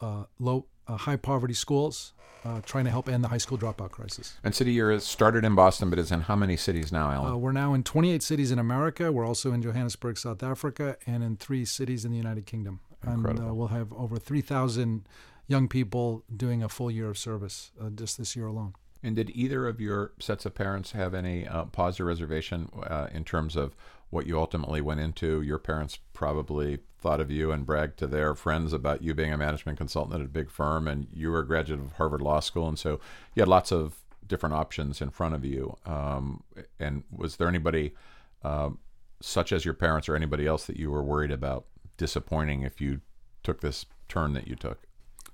uh, 0.00 0.24
low, 0.40 0.66
uh, 0.88 0.96
high 0.96 1.16
poverty 1.16 1.54
schools, 1.54 2.12
uh, 2.44 2.60
trying 2.64 2.84
to 2.84 2.90
help 2.90 3.08
end 3.08 3.24
the 3.24 3.28
high 3.28 3.38
school 3.38 3.58
dropout 3.58 3.90
crisis. 3.90 4.36
And 4.44 4.54
City 4.54 4.72
Year 4.72 4.98
started 5.00 5.44
in 5.44 5.54
Boston, 5.54 5.90
but 5.90 5.98
is 5.98 6.12
in 6.12 6.22
how 6.22 6.36
many 6.36 6.56
cities 6.56 6.92
now, 6.92 7.10
Alan? 7.10 7.32
Uh, 7.32 7.36
we're 7.36 7.52
now 7.52 7.74
in 7.74 7.82
28 7.82 8.22
cities 8.22 8.50
in 8.52 8.58
America. 8.58 9.10
We're 9.10 9.26
also 9.26 9.52
in 9.52 9.62
Johannesburg, 9.62 10.18
South 10.18 10.42
Africa, 10.42 10.96
and 11.06 11.22
in 11.24 11.36
three 11.36 11.64
cities 11.64 12.04
in 12.04 12.10
the 12.12 12.16
United 12.18 12.46
Kingdom. 12.46 12.80
And 13.02 13.14
Incredible. 13.18 13.48
uh, 13.50 13.54
we'll 13.54 13.68
have 13.68 13.92
over 13.92 14.16
3,000 14.18 15.08
young 15.48 15.68
people 15.68 16.24
doing 16.34 16.62
a 16.62 16.68
full 16.68 16.90
year 16.90 17.08
of 17.08 17.18
service 17.18 17.70
uh, 17.80 17.90
just 17.90 18.18
this 18.18 18.34
year 18.36 18.46
alone. 18.46 18.74
And 19.02 19.16
did 19.16 19.30
either 19.30 19.66
of 19.66 19.80
your 19.80 20.12
sets 20.18 20.46
of 20.46 20.54
parents 20.54 20.92
have 20.92 21.14
any 21.14 21.46
uh, 21.46 21.64
pause 21.66 22.00
or 22.00 22.04
reservation 22.06 22.70
uh, 22.82 23.08
in 23.12 23.24
terms 23.24 23.56
of 23.56 23.76
what 24.10 24.26
you 24.26 24.38
ultimately 24.38 24.80
went 24.80 25.00
into? 25.00 25.42
Your 25.42 25.58
parents 25.58 25.98
probably 26.12 26.78
thought 26.98 27.20
of 27.20 27.30
you 27.30 27.52
and 27.52 27.66
bragged 27.66 27.98
to 27.98 28.06
their 28.06 28.34
friends 28.34 28.72
about 28.72 29.02
you 29.02 29.14
being 29.14 29.32
a 29.32 29.38
management 29.38 29.78
consultant 29.78 30.20
at 30.20 30.26
a 30.26 30.28
big 30.28 30.50
firm, 30.50 30.88
and 30.88 31.06
you 31.12 31.30
were 31.30 31.40
a 31.40 31.46
graduate 31.46 31.80
of 31.80 31.92
Harvard 31.92 32.22
Law 32.22 32.40
School, 32.40 32.68
and 32.68 32.78
so 32.78 32.98
you 33.34 33.42
had 33.42 33.48
lots 33.48 33.70
of 33.70 33.96
different 34.26 34.54
options 34.54 35.00
in 35.00 35.10
front 35.10 35.34
of 35.34 35.44
you. 35.44 35.76
Um, 35.84 36.42
and 36.80 37.04
was 37.14 37.36
there 37.36 37.48
anybody, 37.48 37.94
um, 38.42 38.78
such 39.20 39.52
as 39.52 39.64
your 39.64 39.74
parents 39.74 40.08
or 40.08 40.16
anybody 40.16 40.46
else, 40.46 40.66
that 40.66 40.76
you 40.76 40.90
were 40.90 41.02
worried 41.02 41.30
about 41.30 41.66
disappointing 41.96 42.62
if 42.62 42.80
you 42.80 43.00
took 43.42 43.60
this 43.60 43.86
turn 44.08 44.32
that 44.32 44.48
you 44.48 44.56
took? 44.56 44.85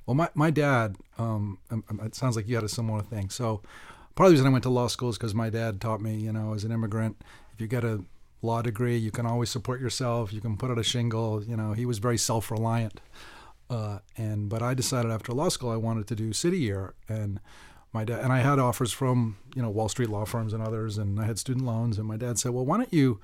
Well, 0.06 0.14
my, 0.14 0.28
my 0.34 0.50
dad, 0.50 0.96
um, 1.18 1.58
um, 1.70 1.84
um, 1.88 2.00
it 2.00 2.14
sounds 2.14 2.36
like 2.36 2.48
you 2.48 2.54
had 2.54 2.64
a 2.64 2.68
similar 2.68 3.02
thing. 3.02 3.30
So, 3.30 3.62
part 4.14 4.26
of 4.26 4.30
the 4.30 4.34
reason 4.34 4.46
I 4.46 4.50
went 4.50 4.64
to 4.64 4.70
law 4.70 4.88
school 4.88 5.10
is 5.10 5.18
because 5.18 5.34
my 5.34 5.48
dad 5.48 5.80
taught 5.80 6.00
me, 6.00 6.16
you 6.16 6.32
know, 6.32 6.54
as 6.54 6.64
an 6.64 6.72
immigrant, 6.72 7.16
if 7.54 7.60
you 7.60 7.66
get 7.66 7.84
a 7.84 8.04
law 8.42 8.62
degree, 8.62 8.96
you 8.96 9.10
can 9.10 9.26
always 9.26 9.50
support 9.50 9.80
yourself. 9.80 10.32
You 10.32 10.40
can 10.40 10.56
put 10.56 10.70
out 10.70 10.78
a 10.78 10.82
shingle. 10.82 11.42
You 11.44 11.56
know, 11.56 11.72
he 11.72 11.86
was 11.86 11.98
very 11.98 12.18
self 12.18 12.50
reliant. 12.50 13.00
Uh, 13.70 14.00
and 14.18 14.48
but 14.48 14.60
I 14.62 14.74
decided 14.74 15.10
after 15.10 15.32
law 15.32 15.48
school 15.48 15.70
I 15.70 15.76
wanted 15.76 16.06
to 16.08 16.14
do 16.14 16.32
city 16.32 16.58
year, 16.58 16.92
and 17.08 17.40
my 17.92 18.04
dad 18.04 18.20
and 18.20 18.32
I 18.32 18.40
had 18.40 18.58
offers 18.58 18.92
from 18.92 19.36
you 19.54 19.62
know 19.62 19.70
Wall 19.70 19.88
Street 19.88 20.10
law 20.10 20.26
firms 20.26 20.52
and 20.52 20.62
others, 20.62 20.98
and 20.98 21.18
I 21.18 21.24
had 21.24 21.38
student 21.38 21.64
loans. 21.64 21.96
And 21.96 22.06
my 22.06 22.18
dad 22.18 22.38
said, 22.38 22.52
"Well, 22.52 22.66
why 22.66 22.76
don't 22.76 22.92
you 22.92 23.18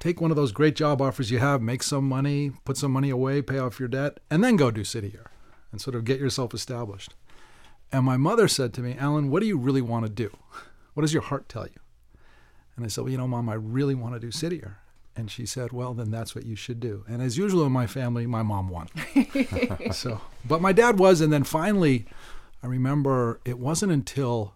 take 0.00 0.20
one 0.20 0.32
of 0.32 0.36
those 0.36 0.50
great 0.50 0.74
job 0.74 1.00
offers 1.00 1.30
you 1.30 1.38
have, 1.38 1.62
make 1.62 1.84
some 1.84 2.08
money, 2.08 2.50
put 2.64 2.76
some 2.76 2.90
money 2.90 3.10
away, 3.10 3.42
pay 3.42 3.58
off 3.58 3.78
your 3.78 3.88
debt, 3.88 4.18
and 4.30 4.42
then 4.42 4.56
go 4.56 4.72
do 4.72 4.82
city 4.82 5.08
year, 5.08 5.30
and 5.72 5.80
sort 5.80 5.94
of 5.94 6.04
get 6.04 6.20
yourself 6.20 6.54
established." 6.54 7.14
And 7.92 8.04
my 8.04 8.16
mother 8.16 8.48
said 8.48 8.72
to 8.74 8.80
me, 8.80 8.96
"Alan, 8.98 9.30
what 9.30 9.40
do 9.40 9.46
you 9.46 9.58
really 9.58 9.82
want 9.82 10.06
to 10.06 10.10
do? 10.10 10.36
What 10.94 11.02
does 11.02 11.12
your 11.12 11.22
heart 11.22 11.48
tell 11.48 11.66
you?" 11.66 11.80
And 12.80 12.86
I 12.86 12.88
said, 12.88 13.04
Well, 13.04 13.10
you 13.10 13.18
know, 13.18 13.28
Mom, 13.28 13.50
I 13.50 13.54
really 13.54 13.94
want 13.94 14.14
to 14.14 14.20
do 14.20 14.30
City 14.30 14.56
Year. 14.56 14.78
And 15.14 15.30
she 15.30 15.44
said, 15.44 15.70
Well, 15.70 15.92
then 15.92 16.10
that's 16.10 16.34
what 16.34 16.46
you 16.46 16.56
should 16.56 16.80
do. 16.80 17.04
And 17.06 17.20
as 17.20 17.36
usual 17.36 17.66
in 17.66 17.72
my 17.72 17.86
family, 17.86 18.26
my 18.26 18.42
mom 18.42 18.70
won. 18.70 18.88
so, 19.92 20.22
but 20.46 20.62
my 20.62 20.72
dad 20.72 20.98
was. 20.98 21.20
And 21.20 21.30
then 21.30 21.44
finally, 21.44 22.06
I 22.62 22.68
remember 22.68 23.38
it 23.44 23.58
wasn't 23.58 23.92
until 23.92 24.54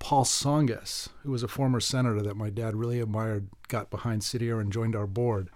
Paul 0.00 0.26
Tsongas, 0.26 1.08
who 1.22 1.30
was 1.30 1.42
a 1.42 1.48
former 1.48 1.80
senator 1.80 2.20
that 2.20 2.36
my 2.36 2.50
dad 2.50 2.76
really 2.76 3.00
admired, 3.00 3.48
got 3.68 3.88
behind 3.88 4.22
City 4.22 4.44
Year 4.44 4.60
and 4.60 4.70
joined 4.70 4.94
our 4.94 5.06
board. 5.06 5.48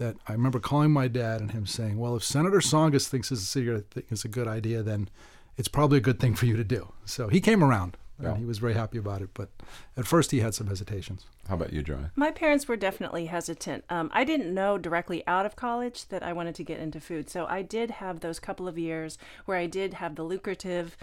That 0.00 0.16
I 0.26 0.32
remember 0.32 0.60
calling 0.60 0.92
my 0.92 1.08
dad 1.08 1.42
and 1.42 1.50
him 1.52 1.66
saying, 1.66 1.98
Well, 1.98 2.16
if 2.16 2.24
Senator 2.24 2.60
Tsongas 2.60 3.06
thinks 3.06 3.28
this 3.28 3.46
City 3.46 3.82
thing 3.90 4.04
is 4.08 4.24
a 4.24 4.28
good 4.28 4.48
idea, 4.48 4.82
then 4.82 5.10
it's 5.58 5.68
probably 5.68 5.98
a 5.98 6.00
good 6.00 6.18
thing 6.18 6.34
for 6.34 6.46
you 6.46 6.56
to 6.56 6.64
do. 6.64 6.92
So 7.04 7.28
he 7.28 7.38
came 7.38 7.62
around. 7.62 7.98
Yeah. 8.22 8.30
And 8.30 8.38
he 8.38 8.44
was 8.44 8.58
very 8.58 8.74
happy 8.74 8.98
about 8.98 9.22
it, 9.22 9.30
but 9.34 9.48
at 9.96 10.06
first 10.06 10.30
he 10.30 10.40
had 10.40 10.54
some 10.54 10.66
hesitations. 10.66 11.24
How 11.48 11.54
about 11.54 11.72
you, 11.72 11.82
Joanne? 11.82 12.10
My 12.16 12.30
parents 12.30 12.68
were 12.68 12.76
definitely 12.76 13.26
hesitant. 13.26 13.84
Um, 13.88 14.10
I 14.12 14.24
didn't 14.24 14.52
know 14.52 14.78
directly 14.78 15.26
out 15.26 15.46
of 15.46 15.56
college 15.56 16.08
that 16.08 16.22
I 16.22 16.32
wanted 16.32 16.54
to 16.56 16.64
get 16.64 16.80
into 16.80 17.00
food. 17.00 17.30
So 17.30 17.46
I 17.46 17.62
did 17.62 17.92
have 17.92 18.20
those 18.20 18.38
couple 18.38 18.68
of 18.68 18.78
years 18.78 19.16
where 19.46 19.56
I 19.56 19.66
did 19.66 19.94
have 19.94 20.16
the 20.16 20.22
lucrative 20.22 20.96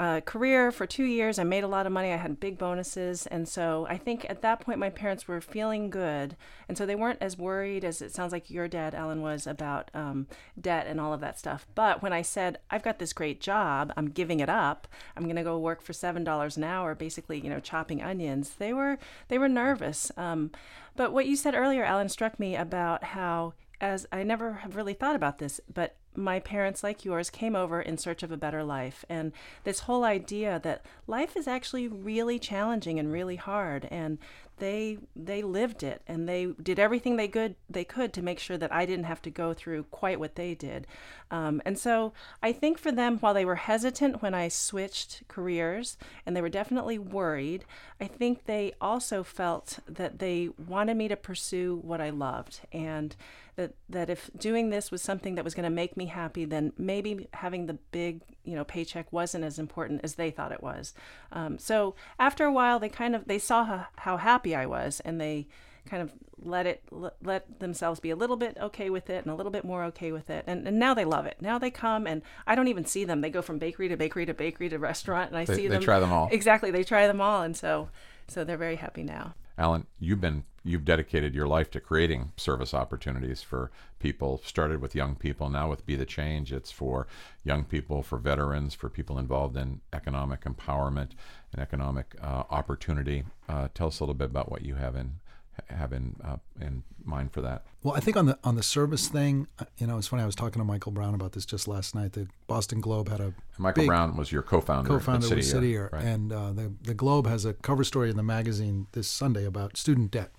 career 0.00 0.72
for 0.72 0.86
two 0.86 1.04
years. 1.04 1.38
I 1.38 1.44
made 1.44 1.62
a 1.62 1.68
lot 1.68 1.84
of 1.86 1.92
money. 1.92 2.10
I 2.10 2.16
had 2.16 2.40
big 2.40 2.56
bonuses. 2.56 3.26
And 3.26 3.46
so 3.46 3.86
I 3.90 3.98
think 3.98 4.24
at 4.30 4.40
that 4.40 4.60
point, 4.60 4.78
my 4.78 4.88
parents 4.88 5.28
were 5.28 5.42
feeling 5.42 5.90
good. 5.90 6.36
And 6.68 6.78
so 6.78 6.86
they 6.86 6.94
weren't 6.94 7.20
as 7.20 7.36
worried 7.36 7.84
as 7.84 8.00
it 8.00 8.14
sounds 8.14 8.32
like 8.32 8.50
your 8.50 8.66
dad, 8.66 8.94
Alan, 8.94 9.20
was 9.20 9.46
about 9.46 9.90
um, 9.92 10.26
debt 10.58 10.86
and 10.86 10.98
all 10.98 11.12
of 11.12 11.20
that 11.20 11.38
stuff. 11.38 11.66
But 11.74 12.02
when 12.02 12.14
I 12.14 12.22
said, 12.22 12.58
I've 12.70 12.82
got 12.82 12.98
this 12.98 13.12
great 13.12 13.42
job, 13.42 13.92
I'm 13.94 14.08
giving 14.08 14.40
it 14.40 14.48
up, 14.48 14.88
I'm 15.16 15.24
going 15.24 15.36
to 15.36 15.42
go 15.42 15.58
work 15.58 15.82
for 15.82 15.92
$7 15.92 16.56
an 16.56 16.64
hour, 16.64 16.94
basically, 16.94 17.38
you 17.38 17.50
know, 17.50 17.60
chopping 17.60 18.02
onions, 18.02 18.54
they 18.58 18.72
were, 18.72 18.98
they 19.28 19.36
were 19.36 19.48
nervous. 19.48 20.10
Um, 20.16 20.50
but 20.96 21.12
what 21.12 21.26
you 21.26 21.36
said 21.36 21.54
earlier, 21.54 21.84
Alan, 21.84 22.08
struck 22.08 22.40
me 22.40 22.56
about 22.56 23.04
how 23.04 23.52
as 23.80 24.06
I 24.12 24.22
never 24.22 24.54
have 24.54 24.76
really 24.76 24.92
thought 24.92 25.16
about 25.16 25.38
this, 25.38 25.60
but 25.72 25.96
my 26.16 26.40
parents, 26.40 26.82
like 26.82 27.04
yours, 27.04 27.30
came 27.30 27.54
over 27.54 27.80
in 27.80 27.96
search 27.96 28.22
of 28.22 28.32
a 28.32 28.36
better 28.36 28.64
life. 28.64 29.04
And 29.08 29.32
this 29.64 29.80
whole 29.80 30.04
idea 30.04 30.60
that 30.62 30.84
life 31.06 31.36
is 31.36 31.46
actually 31.46 31.88
really 31.88 32.38
challenging 32.38 32.98
and 32.98 33.12
really 33.12 33.36
hard, 33.36 33.86
and 33.90 34.18
they 34.60 34.98
they 35.16 35.42
lived 35.42 35.82
it 35.82 36.02
and 36.06 36.28
they 36.28 36.46
did 36.62 36.78
everything 36.78 37.16
they 37.16 37.28
could 37.28 37.56
they 37.68 37.84
could 37.84 38.12
to 38.12 38.22
make 38.22 38.38
sure 38.38 38.56
that 38.56 38.72
I 38.72 38.86
didn't 38.86 39.06
have 39.06 39.20
to 39.22 39.30
go 39.30 39.52
through 39.52 39.84
quite 39.84 40.20
what 40.20 40.36
they 40.36 40.54
did. 40.54 40.86
Um, 41.30 41.60
and 41.64 41.78
so 41.78 42.12
I 42.42 42.52
think 42.52 42.78
for 42.78 42.92
them, 42.92 43.18
while 43.18 43.34
they 43.34 43.44
were 43.44 43.56
hesitant 43.56 44.22
when 44.22 44.34
I 44.34 44.48
switched 44.48 45.26
careers 45.28 45.96
and 46.24 46.36
they 46.36 46.42
were 46.42 46.48
definitely 46.48 46.98
worried, 46.98 47.64
I 48.00 48.06
think 48.06 48.44
they 48.44 48.74
also 48.80 49.22
felt 49.22 49.78
that 49.88 50.18
they 50.18 50.50
wanted 50.68 50.96
me 50.96 51.08
to 51.08 51.16
pursue 51.16 51.80
what 51.82 52.00
I 52.00 52.10
loved 52.10 52.60
and 52.72 53.16
that 53.56 53.74
that 53.88 54.10
if 54.10 54.30
doing 54.38 54.70
this 54.70 54.90
was 54.90 55.02
something 55.02 55.34
that 55.34 55.44
was 55.44 55.54
going 55.54 55.64
to 55.64 55.70
make 55.70 55.96
me 55.96 56.06
happy, 56.06 56.44
then 56.44 56.72
maybe 56.78 57.28
having 57.34 57.66
the 57.66 57.74
big 57.92 58.22
you 58.44 58.54
know 58.54 58.64
paycheck 58.64 59.12
wasn't 59.12 59.44
as 59.44 59.58
important 59.58 60.00
as 60.02 60.14
they 60.14 60.30
thought 60.30 60.52
it 60.52 60.62
was. 60.62 60.94
Um, 61.32 61.58
so 61.58 61.94
after 62.18 62.44
a 62.44 62.52
while, 62.52 62.78
they 62.78 62.88
kind 62.88 63.14
of 63.14 63.26
they 63.26 63.38
saw 63.38 63.64
how, 63.64 63.86
how 63.96 64.16
happy 64.16 64.49
I 64.54 64.66
was, 64.66 65.00
and 65.00 65.20
they 65.20 65.46
kind 65.86 66.02
of 66.02 66.12
let 66.42 66.66
it 66.66 66.82
let 67.20 67.58
themselves 67.60 68.00
be 68.00 68.10
a 68.10 68.16
little 68.16 68.36
bit 68.36 68.56
okay 68.60 68.90
with 68.90 69.10
it 69.10 69.24
and 69.24 69.32
a 69.32 69.34
little 69.34 69.52
bit 69.52 69.64
more 69.64 69.84
okay 69.84 70.12
with 70.12 70.30
it. 70.30 70.44
And, 70.46 70.66
and 70.66 70.78
now 70.78 70.94
they 70.94 71.04
love 71.04 71.26
it. 71.26 71.36
Now 71.40 71.58
they 71.58 71.70
come 71.70 72.06
and 72.06 72.22
i 72.46 72.54
don't 72.54 72.68
even 72.68 72.84
see 72.84 73.04
them. 73.04 73.20
They 73.20 73.30
go 73.30 73.42
from 73.42 73.58
bakery 73.58 73.88
to 73.88 73.96
bakery 73.96 74.26
to 74.26 74.34
bakery 74.34 74.68
to 74.68 74.78
restaurant 74.78 75.30
and 75.30 75.38
i 75.38 75.44
they, 75.44 75.56
see 75.56 75.68
them 75.68 75.80
they 75.80 75.84
try 75.84 76.00
them 76.00 76.12
all. 76.12 76.28
Exactly. 76.30 76.70
They 76.70 76.84
try 76.84 77.06
them 77.06 77.20
all. 77.20 77.42
And 77.42 77.56
so 77.56 77.88
so 78.28 78.44
they're 78.44 78.56
very 78.56 78.76
happy 78.76 79.02
now 79.02 79.34
Alan, 79.60 79.86
you've 79.98 80.22
been 80.22 80.44
you've 80.64 80.86
dedicated 80.86 81.34
your 81.34 81.46
life 81.46 81.70
to 81.70 81.80
creating 81.80 82.32
service 82.38 82.72
opportunities 82.72 83.42
for 83.42 83.70
people. 83.98 84.40
Started 84.42 84.80
with 84.80 84.94
young 84.94 85.14
people, 85.14 85.50
now 85.50 85.68
with 85.68 85.84
Be 85.84 85.96
the 85.96 86.06
Change, 86.06 86.50
it's 86.50 86.70
for 86.70 87.06
young 87.44 87.64
people, 87.64 88.02
for 88.02 88.16
veterans, 88.16 88.74
for 88.74 88.88
people 88.88 89.18
involved 89.18 89.58
in 89.58 89.82
economic 89.92 90.44
empowerment 90.44 91.10
and 91.52 91.60
economic 91.60 92.16
uh, 92.22 92.44
opportunity. 92.48 93.24
Uh, 93.50 93.68
tell 93.74 93.88
us 93.88 94.00
a 94.00 94.02
little 94.02 94.14
bit 94.14 94.30
about 94.30 94.50
what 94.50 94.62
you 94.62 94.76
have 94.76 94.96
in 94.96 95.20
have 95.68 95.92
in 95.92 96.16
uh, 96.22 96.36
in 96.60 96.82
mind 97.04 97.32
for 97.32 97.40
that? 97.40 97.64
Well, 97.82 97.94
I 97.94 98.00
think 98.00 98.16
on 98.16 98.26
the 98.26 98.38
on 98.44 98.56
the 98.56 98.62
service 98.62 99.08
thing, 99.08 99.48
uh, 99.58 99.64
you 99.78 99.86
know, 99.86 99.98
it's 99.98 100.08
funny. 100.08 100.22
I 100.22 100.26
was 100.26 100.34
talking 100.34 100.60
to 100.60 100.64
Michael 100.64 100.92
Brown 100.92 101.14
about 101.14 101.32
this 101.32 101.46
just 101.46 101.66
last 101.68 101.94
night. 101.94 102.12
The 102.12 102.28
Boston 102.46 102.80
Globe 102.80 103.08
had 103.08 103.20
a 103.20 103.34
Michael 103.58 103.82
big, 103.82 103.88
Brown 103.88 104.16
was 104.16 104.30
your 104.32 104.42
co-founder. 104.42 104.88
Co-founder 104.88 105.26
City 105.26 105.36
with 105.36 105.46
City 105.46 105.68
Year, 105.68 105.90
right. 105.92 106.04
and 106.04 106.32
uh, 106.32 106.52
the 106.52 106.72
the 106.82 106.94
Globe 106.94 107.26
has 107.26 107.44
a 107.44 107.54
cover 107.54 107.84
story 107.84 108.10
in 108.10 108.16
the 108.16 108.22
magazine 108.22 108.86
this 108.92 109.08
Sunday 109.08 109.44
about 109.44 109.76
student 109.76 110.10
debt, 110.10 110.32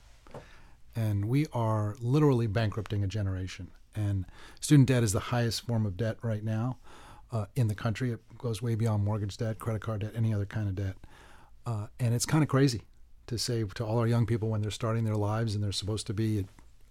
and 0.96 1.26
we 1.26 1.46
are 1.54 1.96
literally 2.00 2.48
bankrupting 2.48 3.04
a 3.04 3.08
generation. 3.08 3.72
And 3.94 4.26
student 4.62 4.88
debt 4.88 5.04
is 5.04 5.12
the 5.12 5.20
highest 5.20 5.68
form 5.68 5.86
of 5.86 5.98
debt 5.98 6.18
right 6.22 6.44
now 6.44 6.78
uh, 7.32 7.48
in 7.56 7.68
the 7.68 7.76
country. 7.76 8.12
It 8.12 8.22
goes 8.38 8.62
way 8.62 8.76
beyond 8.76 9.04
mortgage 9.04 9.36
debt, 9.36 9.60
credit 9.60 9.82
card 9.82 10.02
debt, 10.02 10.14
any 10.16 10.34
other 10.34 10.46
kind 10.46 10.70
of 10.70 10.76
debt, 10.76 10.96
uh, 11.66 11.88
and 12.00 12.14
it's 12.14 12.26
kind 12.26 12.44
of 12.44 12.50
crazy 12.50 12.84
to 13.32 13.38
say 13.38 13.64
to 13.64 13.86
all 13.86 13.98
our 13.98 14.08
young 14.08 14.26
people 14.26 14.50
when 14.50 14.62
they're 14.62 14.70
starting 14.70 15.06
their 15.06 15.16
lives 15.16 15.56
and 15.56 15.64
they're 15.64 15.72
supposed 15.72 16.06
to 16.06 16.14
be 16.14 16.46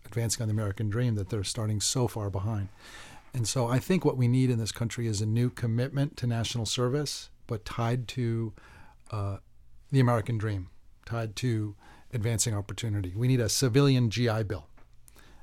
advancing 0.06 0.42
on 0.42 0.48
the 0.48 0.54
American 0.54 0.88
dream 0.88 1.14
that 1.14 1.28
they're 1.28 1.44
starting 1.44 1.80
so 1.80 2.08
far 2.08 2.30
behind. 2.30 2.68
And 3.34 3.46
so 3.46 3.68
I 3.68 3.78
think 3.78 4.06
what 4.06 4.16
we 4.16 4.26
need 4.26 4.48
in 4.48 4.58
this 4.58 4.72
country 4.72 5.06
is 5.06 5.20
a 5.20 5.26
new 5.26 5.50
commitment 5.50 6.16
to 6.16 6.26
national 6.26 6.64
service, 6.64 7.28
but 7.46 7.66
tied 7.66 8.08
to 8.08 8.54
uh, 9.10 9.36
the 9.92 10.00
American 10.00 10.38
dream, 10.38 10.70
tied 11.04 11.36
to 11.36 11.76
advancing 12.12 12.54
opportunity. 12.54 13.12
We 13.14 13.28
need 13.28 13.40
a 13.40 13.50
civilian 13.50 14.08
GI 14.08 14.44
Bill. 14.44 14.66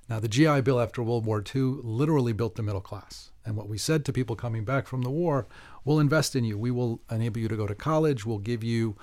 Now, 0.09 0.19
the 0.19 0.27
GI 0.27 0.61
Bill 0.61 0.81
after 0.81 1.03
World 1.03 1.25
War 1.25 1.43
II 1.43 1.61
literally 1.83 2.33
built 2.33 2.55
the 2.55 2.63
middle 2.63 2.81
class. 2.81 3.29
And 3.45 3.55
what 3.55 3.69
we 3.69 3.77
said 3.77 4.03
to 4.05 4.13
people 4.13 4.35
coming 4.35 4.65
back 4.65 4.87
from 4.87 5.03
the 5.03 5.11
war, 5.11 5.45
we'll 5.85 5.99
invest 5.99 6.35
in 6.35 6.43
you. 6.43 6.57
We 6.57 6.71
will 6.71 7.01
enable 7.11 7.39
you 7.39 7.47
to 7.47 7.55
go 7.55 7.67
to 7.67 7.75
college. 7.75 8.25
We'll 8.25 8.39
give 8.39 8.63
you 8.63 8.95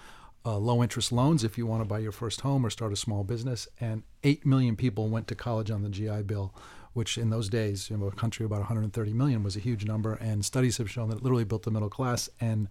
uh, 0.46 0.58
low 0.58 0.82
interest 0.82 1.10
loans 1.10 1.42
if 1.42 1.56
you 1.56 1.66
want 1.66 1.80
to 1.80 1.86
buy 1.86 1.98
your 1.98 2.12
first 2.12 2.42
home 2.42 2.64
or 2.64 2.70
start 2.70 2.92
a 2.92 2.96
small 2.96 3.24
business. 3.24 3.66
And 3.80 4.02
8 4.22 4.44
million 4.44 4.76
people 4.76 5.08
went 5.08 5.26
to 5.28 5.34
college 5.34 5.70
on 5.70 5.82
the 5.82 5.88
GI 5.88 6.22
Bill, 6.22 6.54
which 6.92 7.16
in 7.16 7.30
those 7.30 7.48
days, 7.48 7.88
you 7.88 7.96
know, 7.96 8.06
a 8.06 8.12
country 8.12 8.44
about 8.44 8.60
130 8.60 9.12
million 9.14 9.42
was 9.42 9.56
a 9.56 9.60
huge 9.60 9.84
number. 9.86 10.14
And 10.14 10.44
studies 10.44 10.76
have 10.78 10.90
shown 10.90 11.08
that 11.08 11.18
it 11.18 11.22
literally 11.22 11.44
built 11.44 11.62
the 11.62 11.70
middle 11.70 11.88
class. 11.88 12.28
And 12.40 12.68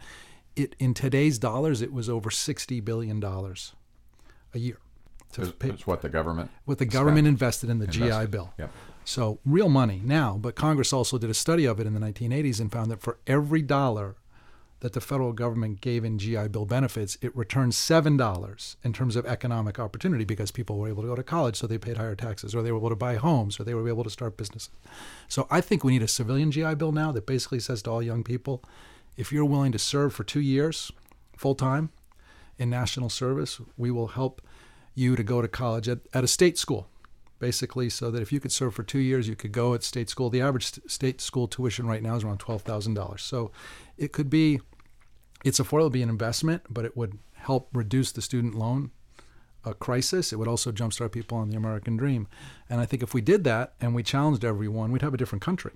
it 0.55 0.75
in 0.77 0.93
today's 0.93 1.39
dollars, 1.39 1.81
it 1.81 1.91
was 1.91 2.09
over 2.09 2.29
$60 2.29 2.85
billion 2.85 3.23
a 3.23 4.59
year. 4.59 4.77
It's, 5.35 5.51
pay, 5.53 5.69
it's 5.69 5.87
what 5.87 6.03
the 6.03 6.09
government 6.09 6.51
what 6.65 6.77
the 6.77 6.85
government 6.85 7.27
invested 7.27 7.67
in 7.71 7.79
the 7.79 7.85
invested. 7.85 8.21
GI 8.21 8.27
Bill. 8.27 8.53
Yep. 8.59 8.71
So 9.03 9.39
real 9.45 9.67
money 9.67 9.99
now, 10.03 10.37
but 10.39 10.55
Congress 10.55 10.93
also 10.93 11.17
did 11.17 11.29
a 11.29 11.33
study 11.33 11.65
of 11.65 11.79
it 11.79 11.87
in 11.87 11.93
the 11.93 11.99
1980s 11.99 12.59
and 12.59 12.71
found 12.71 12.91
that 12.91 13.01
for 13.01 13.17
every 13.25 13.63
dollar 13.63 14.15
that 14.83 14.91
the 14.91 14.99
federal 14.99 15.31
government 15.31 15.79
gave 15.79 16.03
in 16.03 16.19
GI 16.19 16.49
Bill 16.49 16.65
benefits, 16.65 17.17
it 17.21 17.33
returned 17.37 17.71
$7 17.71 18.75
in 18.83 18.91
terms 18.91 19.15
of 19.15 19.25
economic 19.25 19.79
opportunity 19.79 20.25
because 20.25 20.51
people 20.51 20.77
were 20.77 20.89
able 20.89 21.03
to 21.03 21.07
go 21.07 21.15
to 21.15 21.23
college, 21.23 21.55
so 21.55 21.65
they 21.65 21.77
paid 21.77 21.95
higher 21.95 22.17
taxes, 22.17 22.53
or 22.53 22.61
they 22.61 22.69
were 22.69 22.79
able 22.79 22.89
to 22.89 22.95
buy 22.97 23.15
homes, 23.15 23.57
or 23.57 23.63
they 23.63 23.73
were 23.73 23.87
able 23.87 24.03
to 24.03 24.09
start 24.09 24.35
businesses. 24.35 24.71
So 25.29 25.47
I 25.49 25.61
think 25.61 25.85
we 25.85 25.93
need 25.93 26.01
a 26.01 26.07
civilian 26.09 26.51
GI 26.51 26.75
Bill 26.75 26.91
now 26.91 27.13
that 27.13 27.25
basically 27.25 27.61
says 27.61 27.81
to 27.83 27.91
all 27.91 28.03
young 28.03 28.25
people 28.25 28.61
if 29.15 29.31
you're 29.31 29.45
willing 29.45 29.71
to 29.71 29.79
serve 29.79 30.13
for 30.13 30.25
two 30.25 30.41
years 30.41 30.91
full 31.37 31.55
time 31.55 31.89
in 32.57 32.69
national 32.69 33.09
service, 33.09 33.61
we 33.77 33.89
will 33.89 34.07
help 34.07 34.41
you 34.95 35.15
to 35.15 35.23
go 35.23 35.41
to 35.41 35.47
college 35.47 35.87
at, 35.87 35.99
at 36.13 36.25
a 36.25 36.27
state 36.27 36.57
school 36.57 36.89
basically 37.39 37.89
so 37.89 38.11
that 38.11 38.21
if 38.21 38.31
you 38.33 38.39
could 38.39 38.51
serve 38.51 38.73
for 38.73 38.83
two 38.83 38.99
years, 38.99 39.27
you 39.29 39.35
could 39.35 39.51
go 39.51 39.73
at 39.73 39.83
state 39.83 40.09
school. 40.09 40.29
The 40.29 40.41
average 40.41 40.65
st- 40.65 40.91
state 40.91 41.21
school 41.21 41.47
tuition 41.47 41.85
right 41.85 42.01
now 42.03 42.15
is 42.15 42.23
around 42.23 42.39
twelve 42.39 42.63
thousand 42.63 42.95
dollars. 42.95 43.21
So 43.21 43.51
it 43.97 44.11
could 44.11 44.29
be 44.29 44.59
it's 45.43 45.59
affordable 45.59 45.91
be 45.91 46.01
an 46.01 46.09
investment, 46.09 46.63
but 46.69 46.85
it 46.85 46.95
would 46.95 47.19
help 47.33 47.69
reduce 47.73 48.11
the 48.11 48.21
student 48.21 48.55
loan 48.55 48.91
uh, 49.65 49.73
crisis. 49.73 50.31
It 50.31 50.37
would 50.37 50.47
also 50.47 50.71
jumpstart 50.71 51.11
people 51.11 51.37
on 51.37 51.49
the 51.49 51.57
American 51.57 51.97
dream. 51.97 52.27
And 52.69 52.79
I 52.81 52.85
think 52.85 53.03
if 53.03 53.13
we 53.13 53.21
did 53.21 53.43
that 53.43 53.73
and 53.81 53.93
we 53.93 54.03
challenged 54.03 54.45
everyone, 54.45 54.91
we'd 54.91 55.01
have 55.01 55.13
a 55.13 55.17
different 55.17 55.41
country. 55.41 55.73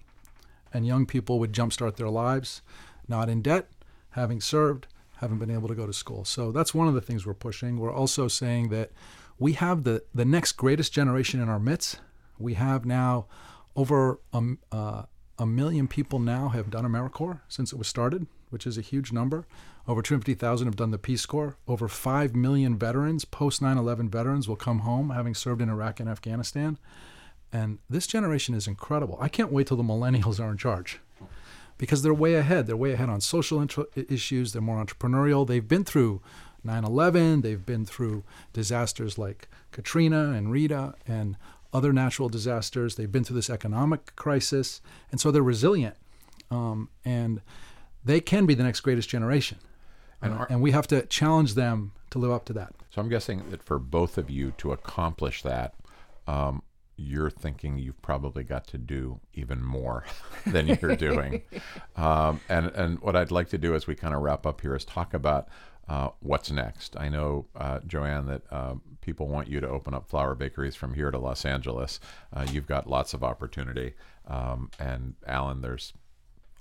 And 0.74 0.86
young 0.86 1.06
people 1.06 1.40
would 1.40 1.54
jumpstart 1.54 1.96
their 1.96 2.10
lives, 2.10 2.62
not 3.08 3.30
in 3.30 3.42
debt, 3.42 3.70
having 4.12 4.42
served, 4.42 4.88
having 5.18 5.38
been 5.38 5.52
able 5.52 5.68
to 5.68 5.76
go 5.76 5.86
to 5.86 5.94
school. 5.94 6.26
So 6.26 6.52
that's 6.52 6.74
one 6.74 6.88
of 6.88 6.94
the 6.94 7.02
things 7.02 7.26
we're 7.26 7.34
pushing. 7.34 7.80
We're 7.80 7.94
also 7.94 8.28
saying 8.28 8.70
that 8.70 8.92
we 9.40 9.54
have 9.54 9.84
the, 9.84 10.04
the 10.14 10.26
next 10.26 10.54
greatest 10.54 10.94
generation 10.94 11.42
in 11.42 11.50
our 11.50 11.60
midst. 11.60 12.00
We 12.38 12.56
have 12.56 12.86
now 12.86 13.28
over 13.76 14.20
a, 14.34 14.44
uh, 14.72 15.04
a 15.38 15.46
million 15.46 15.88
people 15.88 16.20
now 16.20 16.50
have 16.50 16.70
done 16.70 16.84
AmeriCorps 16.86 17.42
since 17.48 17.72
it 17.72 17.78
was 17.78 17.88
started 17.88 18.28
which 18.50 18.66
is 18.66 18.78
a 18.78 18.82
huge 18.82 19.12
number. 19.12 19.46
Over 19.88 20.02
250,000 20.02 20.68
have 20.68 20.76
done 20.76 20.92
the 20.92 20.98
Peace 20.98 21.26
Corps. 21.26 21.58
Over 21.68 21.88
5 21.88 22.36
million 22.36 22.78
veterans, 22.78 23.26
post 23.26 23.62
9 23.62 23.78
11 23.78 24.10
veterans, 24.10 24.48
will 24.48 24.56
come 24.56 24.80
home 24.80 25.12
having 25.12 25.34
served 25.34 25.62
in 25.62 25.70
Iraq 25.70 26.00
and 26.00 26.10
Afghanistan. 26.10 26.78
And 27.52 27.80
this 27.90 28.08
generation 28.08 28.54
is 28.54 28.68
incredible. 28.68 29.18
I 29.22 29.30
can't 29.30 29.52
wait 29.52 29.68
till 29.68 29.78
the 29.78 29.84
millennials 29.84 30.40
are 30.40 30.52
in 30.52 30.58
charge 30.58 31.00
because 31.78 32.02
they're 32.02 32.14
way 32.14 32.36
ahead. 32.36 32.68
They're 32.68 32.76
way 32.76 32.94
ahead 32.94 33.10
on 33.10 33.22
social 33.22 33.66
issues, 33.96 34.54
they're 34.54 34.62
more 34.62 34.84
entrepreneurial. 34.84 35.48
They've 35.48 35.68
been 35.68 35.84
through 35.84 36.22
9 36.64 36.84
11, 36.84 37.42
they've 37.42 37.66
been 37.66 37.86
through 37.86 38.24
disasters 38.52 39.18
like 39.18 39.48
Katrina 39.72 40.32
and 40.32 40.52
Rita 40.52 40.96
and 41.08 41.38
other 41.74 41.94
natural 41.94 42.30
disasters. 42.30 42.96
They've 42.96 43.12
been 43.12 43.24
through 43.24 43.36
this 43.36 43.50
economic 43.50 44.16
crisis. 44.16 44.82
And 45.12 45.22
so 45.22 45.32
they're 45.32 45.44
resilient. 45.44 45.96
Um, 46.50 46.90
and 47.06 47.42
they 48.08 48.20
can 48.22 48.46
be 48.46 48.54
the 48.54 48.64
next 48.64 48.80
greatest 48.82 49.10
generation. 49.10 49.60
And, 50.22 50.34
uh, 50.34 50.46
and 50.50 50.62
we 50.62 50.72
have 50.72 50.88
to 50.88 51.06
challenge 51.06 51.54
them 51.54 51.92
to 52.10 52.20
live 52.20 52.32
up 52.32 52.46
to 52.46 52.54
that. 52.54 52.74
So 52.90 53.02
I'm 53.02 53.10
guessing 53.10 53.50
that 53.52 53.62
for 53.62 53.78
both 53.78 54.18
of 54.18 54.30
you 54.30 54.52
to 54.58 54.72
accomplish 54.72 55.44
that, 55.44 55.76
um, 56.26 56.64
you're 56.96 57.30
thinking 57.30 57.78
you've 57.78 58.02
probably 58.02 58.44
got 58.44 58.66
to 58.68 58.78
do 58.78 59.20
even 59.36 59.64
more 59.64 60.04
than 60.48 60.68
you're 60.68 60.96
doing. 60.96 61.44
um, 61.96 62.40
and 62.50 62.68
and 62.72 63.00
what 63.02 63.16
I'd 63.16 63.30
like 63.30 63.50
to 63.50 63.58
do 63.60 63.76
as 63.76 63.86
we 63.86 63.94
kind 63.94 64.16
of 64.16 64.22
wrap 64.22 64.48
up 64.48 64.62
here 64.62 64.76
is 64.76 64.84
talk 64.84 65.14
about 65.14 65.48
uh, 65.88 66.10
what's 66.22 66.50
next. 66.50 66.98
I 66.98 67.10
know, 67.10 67.46
uh, 67.56 67.80
Joanne, 67.86 68.26
that 68.26 68.42
uh, 68.50 68.76
people 69.02 69.28
want 69.28 69.48
you 69.48 69.60
to 69.60 69.70
open 69.70 69.94
up 69.94 70.10
Flour 70.10 70.34
bakeries 70.34 70.76
from 70.76 70.96
here 70.96 71.12
to 71.12 71.20
Los 71.20 71.46
Angeles. 71.46 72.00
Uh, 72.34 72.48
you've 72.52 72.68
got 72.68 72.90
lots 72.90 73.14
of 73.14 73.24
opportunity. 73.24 73.94
Um, 74.28 74.72
and 74.80 75.14
Alan, 75.26 75.62
there's 75.62 75.94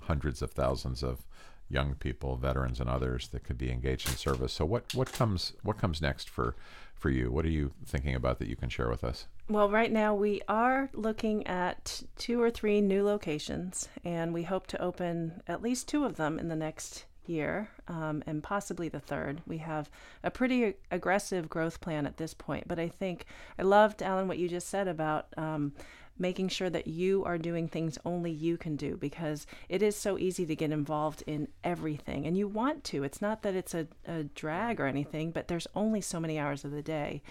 hundreds 0.01 0.41
of 0.41 0.51
thousands 0.51 1.03
of 1.03 1.25
young 1.69 1.95
people, 1.95 2.35
veterans, 2.37 2.79
and 2.79 2.89
others 2.89 3.27
that 3.29 3.43
could 3.43 3.57
be 3.57 3.71
engaged 3.71 4.09
in 4.09 4.15
service. 4.15 4.53
So, 4.53 4.65
what 4.65 4.93
what 4.93 5.11
comes 5.11 5.53
what 5.63 5.77
comes 5.77 6.01
next 6.01 6.29
for 6.29 6.55
for 6.95 7.09
you? 7.09 7.31
What 7.31 7.45
are 7.45 7.49
you 7.49 7.71
thinking 7.85 8.15
about 8.15 8.39
that 8.39 8.47
you 8.47 8.55
can 8.55 8.69
share 8.69 8.89
with 8.89 9.03
us? 9.03 9.27
Well, 9.49 9.69
right 9.69 9.91
now 9.91 10.13
we 10.13 10.41
are 10.47 10.89
looking 10.93 11.45
at 11.47 12.03
two 12.17 12.41
or 12.41 12.49
three 12.49 12.81
new 12.81 13.03
locations, 13.03 13.87
and 14.03 14.33
we 14.33 14.43
hope 14.43 14.67
to 14.67 14.81
open 14.81 15.41
at 15.47 15.61
least 15.61 15.87
two 15.87 16.05
of 16.05 16.17
them 16.17 16.39
in 16.39 16.47
the 16.47 16.55
next 16.55 17.05
year 17.29 17.69
um, 17.87 18.23
and 18.25 18.41
possibly 18.43 18.89
the 18.89 18.99
third. 18.99 19.41
We 19.45 19.57
have 19.59 19.89
a 20.23 20.31
pretty 20.31 20.75
aggressive 20.91 21.49
growth 21.49 21.81
plan 21.81 22.05
at 22.05 22.17
this 22.17 22.33
point, 22.33 22.67
but 22.67 22.79
I 22.79 22.87
think 22.87 23.25
I 23.59 23.63
loved, 23.63 24.01
Alan, 24.01 24.27
what 24.27 24.37
you 24.37 24.47
just 24.47 24.69
said 24.69 24.87
about. 24.87 25.27
Um, 25.37 25.73
making 26.19 26.49
sure 26.49 26.69
that 26.69 26.87
you 26.87 27.23
are 27.25 27.37
doing 27.37 27.67
things 27.67 27.97
only 28.05 28.31
you 28.31 28.57
can 28.57 28.75
do 28.75 28.97
because 28.97 29.45
it 29.69 29.81
is 29.81 29.95
so 29.95 30.17
easy 30.17 30.45
to 30.45 30.55
get 30.55 30.71
involved 30.71 31.23
in 31.27 31.47
everything 31.63 32.25
and 32.25 32.37
you 32.37 32.47
want 32.47 32.83
to. 32.85 33.03
It's 33.03 33.21
not 33.21 33.43
that 33.43 33.55
it's 33.55 33.73
a, 33.73 33.87
a 34.05 34.23
drag 34.23 34.79
or 34.79 34.85
anything, 34.85 35.31
but 35.31 35.47
there's 35.47 35.67
only 35.75 36.01
so 36.01 36.19
many 36.19 36.39
hours 36.39 36.63
of 36.63 36.71
the 36.71 36.81
day. 36.81 37.21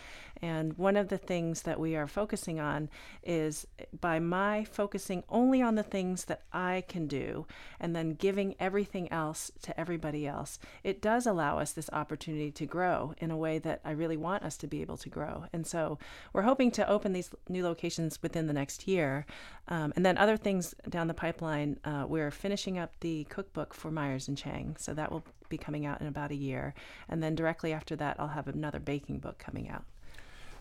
And 0.43 0.77
one 0.77 0.97
of 0.97 1.09
the 1.09 1.19
things 1.19 1.63
that 1.63 1.81
we 1.81 1.97
are 1.97 2.07
focusing 2.07 2.61
on 2.61 2.91
is 3.23 3.67
by 4.01 4.19
my 4.19 4.65
focusing 4.65 5.25
only 5.29 5.63
on 5.63 5.77
the 5.77 5.83
things 5.83 6.27
that 6.27 6.43
I 6.53 6.85
can 6.89 7.07
do 7.07 7.47
and 7.81 7.97
then 7.97 8.11
giving 8.11 8.55
everything 8.61 9.11
else 9.11 9.51
to 9.63 9.79
everybody 9.81 10.27
else, 10.27 10.59
it 10.85 11.01
does 11.01 11.27
allow 11.27 11.59
us 11.59 11.73
this 11.73 11.91
opportunity 11.93 12.51
to 12.53 12.67
grow 12.67 13.15
in 13.19 13.31
a 13.31 13.37
way 13.37 13.59
that 13.61 13.81
I 13.85 13.93
really 13.93 14.17
want 14.17 14.43
us 14.43 14.57
to 14.59 14.67
be 14.67 14.83
able 14.83 14.99
to 14.99 15.09
grow. 15.09 15.47
And 15.53 15.67
so 15.67 15.99
we're 16.33 16.43
hoping 16.43 16.71
to 16.73 16.89
open 16.89 17.13
these 17.13 17.31
new 17.49 17.65
locations 17.65 18.23
within 18.23 18.47
the 18.47 18.53
next 18.53 18.76
year. 18.85 19.27
Um, 19.69 19.93
and 19.97 20.05
then 20.05 20.19
other 20.19 20.37
things 20.37 20.75
down 20.89 21.07
the 21.09 21.15
pipeline, 21.15 21.79
uh, 21.85 22.05
we're 22.09 22.31
finishing 22.31 22.79
up 22.79 22.93
the 23.01 23.25
cookbook 23.25 23.75
for 23.75 23.91
Myers 23.91 24.29
and 24.29 24.37
Chang. 24.37 24.77
So 24.79 24.95
that 24.95 25.11
will 25.11 25.25
be 25.49 25.59
coming 25.59 25.87
out 25.87 26.01
in 26.01 26.07
about 26.07 26.31
a 26.31 26.37
year. 26.37 26.75
And 27.09 27.23
then 27.23 27.35
directly 27.35 27.73
after 27.73 27.97
that, 27.97 28.17
I'll 28.19 28.29
have 28.29 28.49
another 28.49 28.81
baking 28.81 29.19
book 29.19 29.39
coming 29.39 29.69
out. 29.69 29.85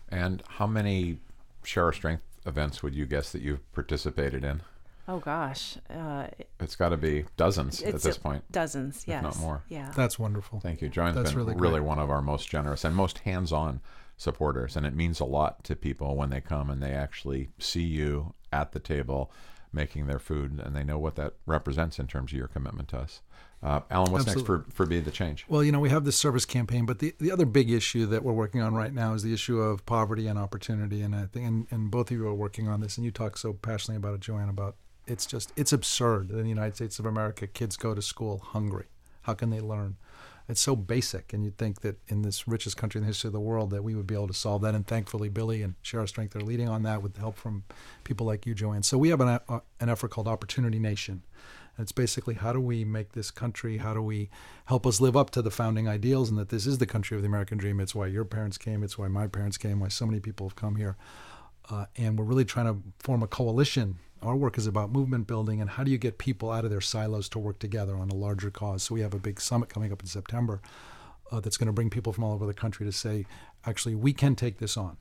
And 0.08 0.42
how 0.48 0.66
many 0.66 1.18
Share 1.64 1.84
Our 1.84 1.92
Strength 1.92 2.22
events 2.46 2.82
would 2.82 2.94
you 2.94 3.06
guess 3.06 3.32
that 3.32 3.42
you've 3.42 3.72
participated 3.72 4.44
in? 4.44 4.62
Oh 5.08 5.20
gosh, 5.20 5.76
uh, 5.88 6.26
It's 6.58 6.74
got 6.74 6.88
to 6.88 6.96
be 6.96 7.26
dozens 7.36 7.80
at 7.82 8.00
this 8.00 8.18
point. 8.18 8.42
dozens, 8.50 9.02
if 9.02 9.08
yes, 9.08 9.22
not 9.22 9.38
more. 9.38 9.62
Yeah, 9.68 9.92
That's 9.94 10.18
wonderful. 10.18 10.58
Thank 10.58 10.82
you. 10.82 10.88
Joanne's 10.88 11.14
That's 11.14 11.30
been 11.30 11.38
really 11.44 11.54
really, 11.54 11.80
one 11.80 12.00
of 12.00 12.10
our 12.10 12.20
most 12.22 12.48
generous 12.48 12.84
and 12.84 12.94
most 12.94 13.18
hands 13.18 13.52
on 13.52 13.80
supporters. 14.16 14.76
And 14.76 14.86
it 14.86 14.94
means 14.94 15.20
a 15.20 15.24
lot 15.24 15.64
to 15.64 15.76
people 15.76 16.16
when 16.16 16.30
they 16.30 16.40
come 16.40 16.70
and 16.70 16.82
they 16.82 16.92
actually 16.92 17.50
see 17.58 17.82
you 17.82 18.34
at 18.52 18.72
the 18.72 18.80
table 18.80 19.30
making 19.72 20.06
their 20.06 20.18
food 20.18 20.60
and 20.64 20.74
they 20.74 20.84
know 20.84 20.98
what 20.98 21.16
that 21.16 21.34
represents 21.44 21.98
in 21.98 22.06
terms 22.06 22.32
of 22.32 22.38
your 22.38 22.48
commitment 22.48 22.88
to 22.88 22.98
us. 22.98 23.20
Uh, 23.62 23.80
Alan, 23.90 24.12
what's 24.12 24.26
Absolutely. 24.26 24.56
next 24.58 24.66
for, 24.68 24.84
for 24.84 24.86
Be 24.86 25.00
the 25.00 25.10
Change? 25.10 25.44
Well, 25.48 25.64
you 25.64 25.72
know, 25.72 25.80
we 25.80 25.90
have 25.90 26.04
this 26.04 26.16
service 26.16 26.44
campaign, 26.44 26.86
but 26.86 26.98
the, 26.98 27.14
the 27.18 27.32
other 27.32 27.46
big 27.46 27.70
issue 27.70 28.06
that 28.06 28.22
we're 28.22 28.32
working 28.32 28.60
on 28.60 28.74
right 28.74 28.92
now 28.92 29.14
is 29.14 29.22
the 29.22 29.32
issue 29.32 29.60
of 29.60 29.84
poverty 29.86 30.26
and 30.26 30.38
opportunity. 30.38 31.02
And 31.02 31.14
I 31.14 31.26
think, 31.26 31.46
and, 31.46 31.66
and 31.70 31.90
both 31.90 32.10
of 32.10 32.16
you 32.16 32.26
are 32.26 32.34
working 32.34 32.68
on 32.68 32.80
this, 32.80 32.96
and 32.96 33.04
you 33.04 33.10
talk 33.10 33.36
so 33.36 33.54
passionately 33.54 33.96
about 33.96 34.14
it, 34.14 34.20
Joanne, 34.20 34.48
about 34.48 34.76
it's 35.06 35.26
just, 35.26 35.52
it's 35.56 35.72
absurd 35.72 36.28
that 36.28 36.38
in 36.38 36.44
the 36.44 36.48
United 36.48 36.76
States 36.76 36.98
of 36.98 37.06
America, 37.06 37.46
kids 37.46 37.76
go 37.76 37.94
to 37.94 38.02
school 38.02 38.38
hungry. 38.38 38.86
How 39.22 39.34
can 39.34 39.50
they 39.50 39.60
learn? 39.60 39.96
It's 40.48 40.60
so 40.60 40.76
basic, 40.76 41.32
and 41.32 41.44
you'd 41.44 41.58
think 41.58 41.80
that 41.80 41.98
in 42.06 42.22
this 42.22 42.46
richest 42.46 42.76
country 42.76 43.00
in 43.00 43.02
the 43.02 43.08
history 43.08 43.28
of 43.28 43.32
the 43.32 43.40
world 43.40 43.70
that 43.70 43.82
we 43.82 43.96
would 43.96 44.06
be 44.06 44.14
able 44.14 44.28
to 44.28 44.34
solve 44.34 44.62
that. 44.62 44.74
And 44.76 44.86
thankfully, 44.86 45.28
Billy 45.28 45.62
and 45.62 45.74
Share 45.82 46.00
Our 46.00 46.06
Strength 46.06 46.36
are 46.36 46.40
leading 46.40 46.68
on 46.68 46.84
that 46.84 47.02
with 47.02 47.16
help 47.16 47.36
from 47.36 47.64
people 48.04 48.26
like 48.26 48.46
you, 48.46 48.54
Joanne. 48.54 48.84
So 48.84 48.96
we 48.96 49.08
have 49.08 49.20
an, 49.20 49.40
uh, 49.48 49.60
an 49.80 49.88
effort 49.88 50.12
called 50.12 50.28
Opportunity 50.28 50.78
Nation. 50.78 51.24
And 51.76 51.84
it's 51.84 51.92
basically 51.92 52.34
how 52.34 52.52
do 52.52 52.60
we 52.60 52.84
make 52.84 53.12
this 53.12 53.30
country, 53.30 53.78
how 53.78 53.92
do 53.92 54.00
we 54.00 54.30
help 54.66 54.86
us 54.86 55.00
live 55.00 55.16
up 55.16 55.30
to 55.30 55.42
the 55.42 55.50
founding 55.50 55.88
ideals 55.88 56.30
and 56.30 56.38
that 56.38 56.48
this 56.48 56.66
is 56.66 56.78
the 56.78 56.86
country 56.86 57.16
of 57.16 57.22
the 57.22 57.28
American 57.28 57.58
dream. 57.58 57.80
It's 57.80 57.94
why 57.94 58.06
your 58.06 58.24
parents 58.24 58.56
came, 58.56 58.82
it's 58.82 58.96
why 58.96 59.08
my 59.08 59.26
parents 59.26 59.58
came, 59.58 59.80
why 59.80 59.88
so 59.88 60.06
many 60.06 60.20
people 60.20 60.48
have 60.48 60.56
come 60.56 60.76
here. 60.76 60.96
Uh, 61.68 61.86
and 61.96 62.18
we're 62.18 62.24
really 62.24 62.44
trying 62.44 62.66
to 62.66 62.80
form 63.00 63.22
a 63.22 63.26
coalition. 63.26 63.98
Our 64.22 64.34
work 64.34 64.58
is 64.58 64.66
about 64.66 64.90
movement 64.90 65.26
building 65.26 65.60
and 65.60 65.70
how 65.70 65.84
do 65.84 65.90
you 65.90 65.98
get 65.98 66.18
people 66.18 66.50
out 66.50 66.64
of 66.64 66.70
their 66.70 66.80
silos 66.80 67.28
to 67.30 67.38
work 67.38 67.58
together 67.58 67.96
on 67.96 68.08
a 68.08 68.14
larger 68.14 68.50
cause. 68.50 68.82
So 68.82 68.94
we 68.94 69.02
have 69.02 69.14
a 69.14 69.18
big 69.18 69.40
summit 69.40 69.68
coming 69.68 69.92
up 69.92 70.00
in 70.00 70.06
September 70.06 70.60
uh, 71.30 71.40
that's 71.40 71.56
going 71.56 71.66
to 71.66 71.72
bring 71.72 71.90
people 71.90 72.12
from 72.12 72.24
all 72.24 72.34
over 72.34 72.46
the 72.46 72.54
country 72.54 72.86
to 72.86 72.92
say, 72.92 73.26
actually, 73.64 73.94
we 73.94 74.12
can 74.12 74.34
take 74.34 74.58
this 74.58 74.76
on. 74.76 74.96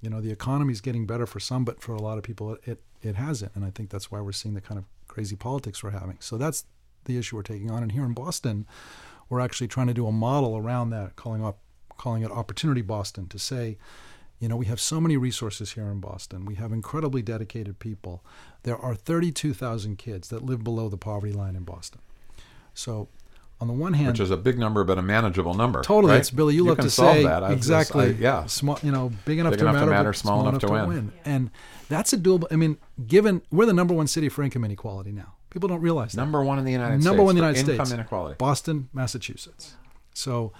You 0.00 0.10
know, 0.10 0.20
the 0.20 0.32
economy 0.32 0.72
is 0.72 0.80
getting 0.80 1.06
better 1.06 1.26
for 1.26 1.40
some, 1.40 1.64
but 1.64 1.80
for 1.80 1.94
a 1.94 2.02
lot 2.02 2.18
of 2.18 2.24
people, 2.24 2.58
it, 2.64 2.82
it 3.02 3.14
hasn't. 3.14 3.52
And 3.54 3.64
I 3.64 3.70
think 3.70 3.90
that's 3.90 4.10
why 4.10 4.20
we're 4.20 4.32
seeing 4.32 4.54
the 4.54 4.60
kind 4.60 4.78
of 4.78 4.84
crazy 5.06 5.36
politics 5.36 5.82
we're 5.82 5.90
having. 5.90 6.16
So 6.20 6.36
that's 6.36 6.64
the 7.04 7.16
issue 7.16 7.36
we're 7.36 7.42
taking 7.42 7.70
on. 7.70 7.82
And 7.82 7.92
here 7.92 8.04
in 8.04 8.12
Boston, 8.12 8.66
we're 9.28 9.40
actually 9.40 9.68
trying 9.68 9.86
to 9.86 9.94
do 9.94 10.06
a 10.06 10.12
model 10.12 10.56
around 10.56 10.90
that, 10.90 11.16
calling 11.16 11.44
up, 11.44 11.58
calling 11.96 12.22
it 12.22 12.30
Opportunity 12.30 12.82
Boston, 12.82 13.28
to 13.28 13.38
say, 13.38 13.78
you 14.42 14.48
know, 14.48 14.56
we 14.56 14.66
have 14.66 14.80
so 14.80 15.00
many 15.00 15.16
resources 15.16 15.74
here 15.74 15.86
in 15.88 16.00
Boston. 16.00 16.44
We 16.44 16.56
have 16.56 16.72
incredibly 16.72 17.22
dedicated 17.22 17.78
people. 17.78 18.24
There 18.64 18.76
are 18.76 18.96
32,000 18.96 19.98
kids 19.98 20.30
that 20.30 20.44
live 20.44 20.64
below 20.64 20.88
the 20.88 20.96
poverty 20.96 21.32
line 21.32 21.54
in 21.54 21.62
Boston. 21.62 22.00
So, 22.74 23.06
on 23.60 23.68
the 23.68 23.72
one 23.72 23.92
hand, 23.92 24.08
Which 24.08 24.18
is 24.18 24.32
a 24.32 24.36
big 24.36 24.58
number, 24.58 24.82
but 24.82 24.98
a 24.98 25.02
manageable 25.02 25.54
number. 25.54 25.80
Totally, 25.82 26.14
right? 26.14 26.18
it's 26.18 26.30
Billy. 26.30 26.56
You, 26.56 26.64
love 26.64 26.78
can 26.78 26.86
to 26.86 26.90
say 26.90 27.24
was 27.24 27.40
just- 27.40 27.52
exactly. 27.52 28.06
I- 28.06 28.18
yeah. 28.18 28.46
small. 28.46 28.80
You 28.82 28.90
know, 28.90 29.12
big 29.24 29.38
enough, 29.38 29.52
Big 29.52 29.60
to, 29.60 29.64
enough 29.66 29.74
to 29.74 29.80
matter, 29.82 29.90
matter, 29.92 30.08
but 30.08 30.16
small 30.16 30.48
enough 30.48 30.60
to 30.62 30.72
win. 30.72 31.12
And 31.24 31.50
that's 31.88 32.12
a 32.12 32.18
doable. 32.18 32.46
I 32.50 32.56
mean, 32.56 32.78
given 33.06 33.42
we're 33.52 33.66
the 33.66 33.72
number 33.72 33.94
one 33.94 34.08
city 34.08 34.28
for 34.28 34.42
income 34.42 34.64
inequality 34.64 35.12
now, 35.12 35.34
people 35.50 35.68
don't 35.68 35.80
realize 35.82 36.10
that. 36.14 36.20
Number 36.20 36.42
one 36.42 36.58
in 36.58 36.64
the 36.64 36.72
United 36.72 36.94
States. 36.94 37.04
Number 37.04 37.22
one 37.22 37.36
in 37.36 37.36
the 37.36 37.46
United 37.46 37.60
income 37.70 37.86
States. 37.86 37.92
inequality. 37.92 38.34
Boston, 38.38 38.88
Massachusetts. 38.92 39.76
So, 40.14 40.52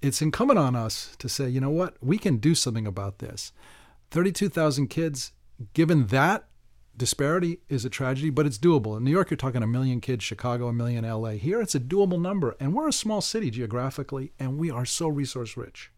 it's 0.00 0.22
incumbent 0.22 0.58
on 0.58 0.76
us 0.76 1.16
to 1.18 1.28
say, 1.28 1.48
you 1.48 1.60
know 1.60 1.70
what, 1.70 1.96
we 2.00 2.18
can 2.18 2.36
do 2.36 2.54
something 2.54 2.86
about 2.86 3.18
this. 3.18 3.52
Thirty-two 4.10 4.48
thousand 4.48 4.88
kids. 4.88 5.32
Given 5.74 6.06
that 6.08 6.48
disparity 6.96 7.60
is 7.68 7.84
a 7.84 7.90
tragedy, 7.90 8.30
but 8.30 8.46
it's 8.46 8.58
doable. 8.58 8.96
In 8.96 9.04
New 9.04 9.10
York, 9.10 9.30
you're 9.30 9.36
talking 9.36 9.62
a 9.62 9.66
million 9.66 10.00
kids, 10.00 10.24
Chicago, 10.24 10.68
a 10.68 10.72
million, 10.72 11.08
LA. 11.08 11.30
Here, 11.30 11.60
it's 11.60 11.74
a 11.74 11.80
doable 11.80 12.20
number. 12.20 12.56
And 12.60 12.74
we're 12.74 12.88
a 12.88 12.92
small 12.92 13.20
city 13.20 13.50
geographically, 13.50 14.32
and 14.38 14.58
we 14.58 14.70
are 14.70 14.84
so 14.84 15.08
resource 15.08 15.56
rich. 15.56 15.90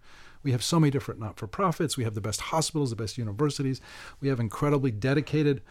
We 0.43 0.53
have 0.53 0.63
so 0.63 0.81
many 0.81 0.91
different 0.91 1.21
not 1.21 1.39
for 1.39 1.47
profits. 1.47 1.97
We 1.97 2.05
have 2.05 2.15
the 2.15 2.21
best 2.21 2.41
hospitals, 2.41 2.91
the 2.91 2.97
best 2.97 3.19
universities. 3.19 3.81
We 4.21 4.29
have 4.29 4.41
incredibly 4.41 4.91
dedicated 4.91 5.63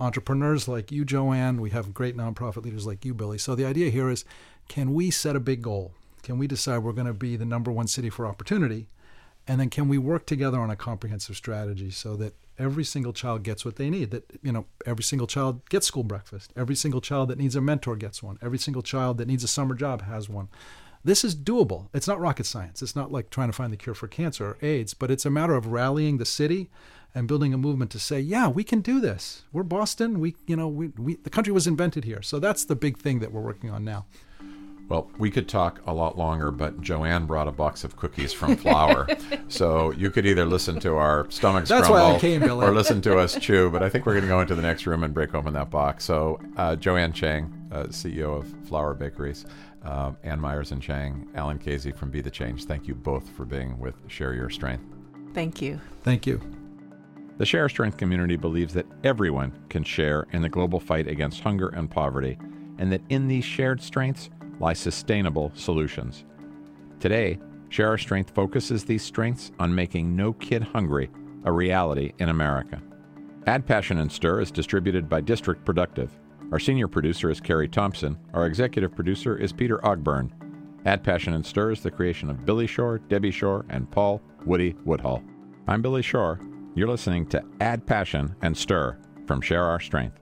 entrepreneurs 0.00 0.68
like 0.68 0.92
you, 0.92 1.04
Joanne. 1.04 1.60
We 1.60 1.70
have 1.70 1.94
great 1.94 2.16
nonprofit 2.16 2.64
leaders 2.64 2.86
like 2.86 3.04
you, 3.04 3.14
Billy. 3.14 3.38
So 3.38 3.54
the 3.54 3.64
idea 3.64 3.90
here 3.90 4.10
is 4.10 4.24
can 4.68 4.92
we 4.92 5.10
set 5.10 5.36
a 5.36 5.40
big 5.40 5.62
goal? 5.62 5.92
Can 6.28 6.36
we 6.36 6.46
decide 6.46 6.80
we're 6.80 6.92
going 6.92 7.06
to 7.06 7.14
be 7.14 7.36
the 7.36 7.46
number 7.46 7.72
one 7.72 7.86
city 7.86 8.10
for 8.10 8.26
opportunity? 8.26 8.86
And 9.46 9.58
then 9.58 9.70
can 9.70 9.88
we 9.88 9.96
work 9.96 10.26
together 10.26 10.60
on 10.60 10.70
a 10.70 10.76
comprehensive 10.76 11.36
strategy 11.36 11.90
so 11.90 12.16
that 12.16 12.34
every 12.58 12.84
single 12.84 13.14
child 13.14 13.44
gets 13.44 13.64
what 13.64 13.76
they 13.76 13.88
need? 13.88 14.10
That 14.10 14.24
you 14.42 14.52
know, 14.52 14.66
every 14.84 15.04
single 15.04 15.26
child 15.26 15.66
gets 15.70 15.86
school 15.86 16.02
breakfast. 16.02 16.52
Every 16.54 16.74
single 16.74 17.00
child 17.00 17.30
that 17.30 17.38
needs 17.38 17.56
a 17.56 17.62
mentor 17.62 17.96
gets 17.96 18.22
one. 18.22 18.38
Every 18.42 18.58
single 18.58 18.82
child 18.82 19.16
that 19.16 19.26
needs 19.26 19.42
a 19.42 19.48
summer 19.48 19.74
job 19.74 20.02
has 20.02 20.28
one. 20.28 20.48
This 21.02 21.24
is 21.24 21.34
doable. 21.34 21.88
It's 21.94 22.06
not 22.06 22.20
rocket 22.20 22.44
science. 22.44 22.82
It's 22.82 22.94
not 22.94 23.10
like 23.10 23.30
trying 23.30 23.48
to 23.48 23.54
find 23.54 23.72
the 23.72 23.78
cure 23.78 23.94
for 23.94 24.06
cancer 24.06 24.48
or 24.48 24.58
AIDS, 24.60 24.92
but 24.92 25.10
it's 25.10 25.24
a 25.24 25.30
matter 25.30 25.54
of 25.54 25.68
rallying 25.68 26.18
the 26.18 26.26
city 26.26 26.68
and 27.14 27.26
building 27.26 27.54
a 27.54 27.56
movement 27.56 27.90
to 27.92 27.98
say, 27.98 28.20
yeah, 28.20 28.48
we 28.48 28.64
can 28.64 28.82
do 28.82 29.00
this. 29.00 29.44
We're 29.50 29.62
Boston. 29.62 30.20
We, 30.20 30.36
you 30.46 30.56
know, 30.56 30.68
we, 30.68 30.88
we 30.88 31.14
the 31.14 31.30
country 31.30 31.54
was 31.54 31.66
invented 31.66 32.04
here. 32.04 32.20
So 32.20 32.38
that's 32.38 32.66
the 32.66 32.76
big 32.76 32.98
thing 32.98 33.20
that 33.20 33.32
we're 33.32 33.40
working 33.40 33.70
on 33.70 33.82
now. 33.82 34.04
Well, 34.88 35.10
we 35.18 35.30
could 35.30 35.48
talk 35.48 35.82
a 35.86 35.92
lot 35.92 36.16
longer, 36.16 36.50
but 36.50 36.80
Joanne 36.80 37.26
brought 37.26 37.46
a 37.46 37.52
box 37.52 37.84
of 37.84 37.96
cookies 37.96 38.32
from 38.32 38.56
Flour. 38.56 39.06
so 39.48 39.90
you 39.92 40.10
could 40.10 40.24
either 40.24 40.46
listen 40.46 40.80
to 40.80 40.94
our 40.96 41.30
stomachs 41.30 41.68
That's 41.68 41.90
why 41.90 42.14
I 42.14 42.18
came, 42.18 42.40
Billy. 42.40 42.66
or 42.66 42.72
listen 42.72 43.02
to 43.02 43.18
us 43.18 43.38
chew. 43.38 43.68
But 43.68 43.82
I 43.82 43.90
think 43.90 44.06
we're 44.06 44.14
going 44.14 44.22
to 44.22 44.28
go 44.28 44.40
into 44.40 44.54
the 44.54 44.62
next 44.62 44.86
room 44.86 45.04
and 45.04 45.12
break 45.12 45.34
open 45.34 45.52
that 45.52 45.68
box. 45.70 46.04
So 46.04 46.40
uh, 46.56 46.74
Joanne 46.76 47.12
Chang, 47.12 47.52
uh, 47.70 47.84
CEO 47.84 48.38
of 48.38 48.46
Flour 48.66 48.94
Bakeries, 48.94 49.44
um, 49.82 50.16
Ann 50.22 50.40
Myers 50.40 50.72
and 50.72 50.80
Chang, 50.80 51.28
Alan 51.34 51.58
Khazei 51.58 51.94
from 51.94 52.10
Be 52.10 52.22
the 52.22 52.30
Change. 52.30 52.64
Thank 52.64 52.88
you 52.88 52.94
both 52.94 53.28
for 53.30 53.44
being 53.44 53.78
with 53.78 53.94
Share 54.06 54.32
Your 54.32 54.48
Strength. 54.48 54.84
Thank 55.34 55.60
you. 55.60 55.78
Thank 56.02 56.26
you. 56.26 56.40
The 57.36 57.44
Share 57.44 57.62
Our 57.62 57.68
Strength 57.68 57.98
community 57.98 58.36
believes 58.36 58.72
that 58.72 58.86
everyone 59.04 59.52
can 59.68 59.84
share 59.84 60.26
in 60.32 60.40
the 60.40 60.48
global 60.48 60.80
fight 60.80 61.06
against 61.06 61.42
hunger 61.42 61.68
and 61.68 61.90
poverty, 61.90 62.38
and 62.78 62.90
that 62.90 63.02
in 63.10 63.28
these 63.28 63.44
shared 63.44 63.80
strengths 63.82 64.30
lie 64.60 64.72
sustainable 64.72 65.52
solutions. 65.54 66.24
Today, 67.00 67.38
Share 67.68 67.88
Our 67.88 67.98
Strength 67.98 68.34
focuses 68.34 68.84
these 68.84 69.02
strengths 69.02 69.52
on 69.58 69.74
making 69.74 70.16
No 70.16 70.32
Kid 70.32 70.62
Hungry 70.62 71.10
a 71.44 71.52
reality 71.52 72.12
in 72.18 72.28
America. 72.28 72.82
Add 73.46 73.66
Passion 73.66 73.98
and 73.98 74.10
Stir 74.10 74.40
is 74.40 74.50
distributed 74.50 75.08
by 75.08 75.20
District 75.20 75.64
Productive. 75.64 76.10
Our 76.50 76.58
senior 76.58 76.88
producer 76.88 77.30
is 77.30 77.40
Carrie 77.40 77.68
Thompson. 77.68 78.18
Our 78.34 78.46
executive 78.46 78.94
producer 78.94 79.36
is 79.36 79.52
Peter 79.52 79.78
Ogburn. 79.78 80.30
Add 80.86 81.04
Passion 81.04 81.34
and 81.34 81.44
Stir 81.44 81.72
is 81.72 81.82
the 81.82 81.90
creation 81.90 82.30
of 82.30 82.44
Billy 82.44 82.66
Shore, 82.66 82.98
Debbie 82.98 83.30
Shore, 83.30 83.66
and 83.68 83.90
Paul 83.90 84.20
Woody 84.44 84.74
Woodhull. 84.84 85.22
I'm 85.66 85.82
Billy 85.82 86.02
Shore. 86.02 86.40
You're 86.74 86.88
listening 86.88 87.26
to 87.26 87.42
Add 87.60 87.86
Passion 87.86 88.34
and 88.42 88.56
Stir 88.56 88.98
from 89.26 89.40
Share 89.40 89.64
Our 89.64 89.80
Strength. 89.80 90.20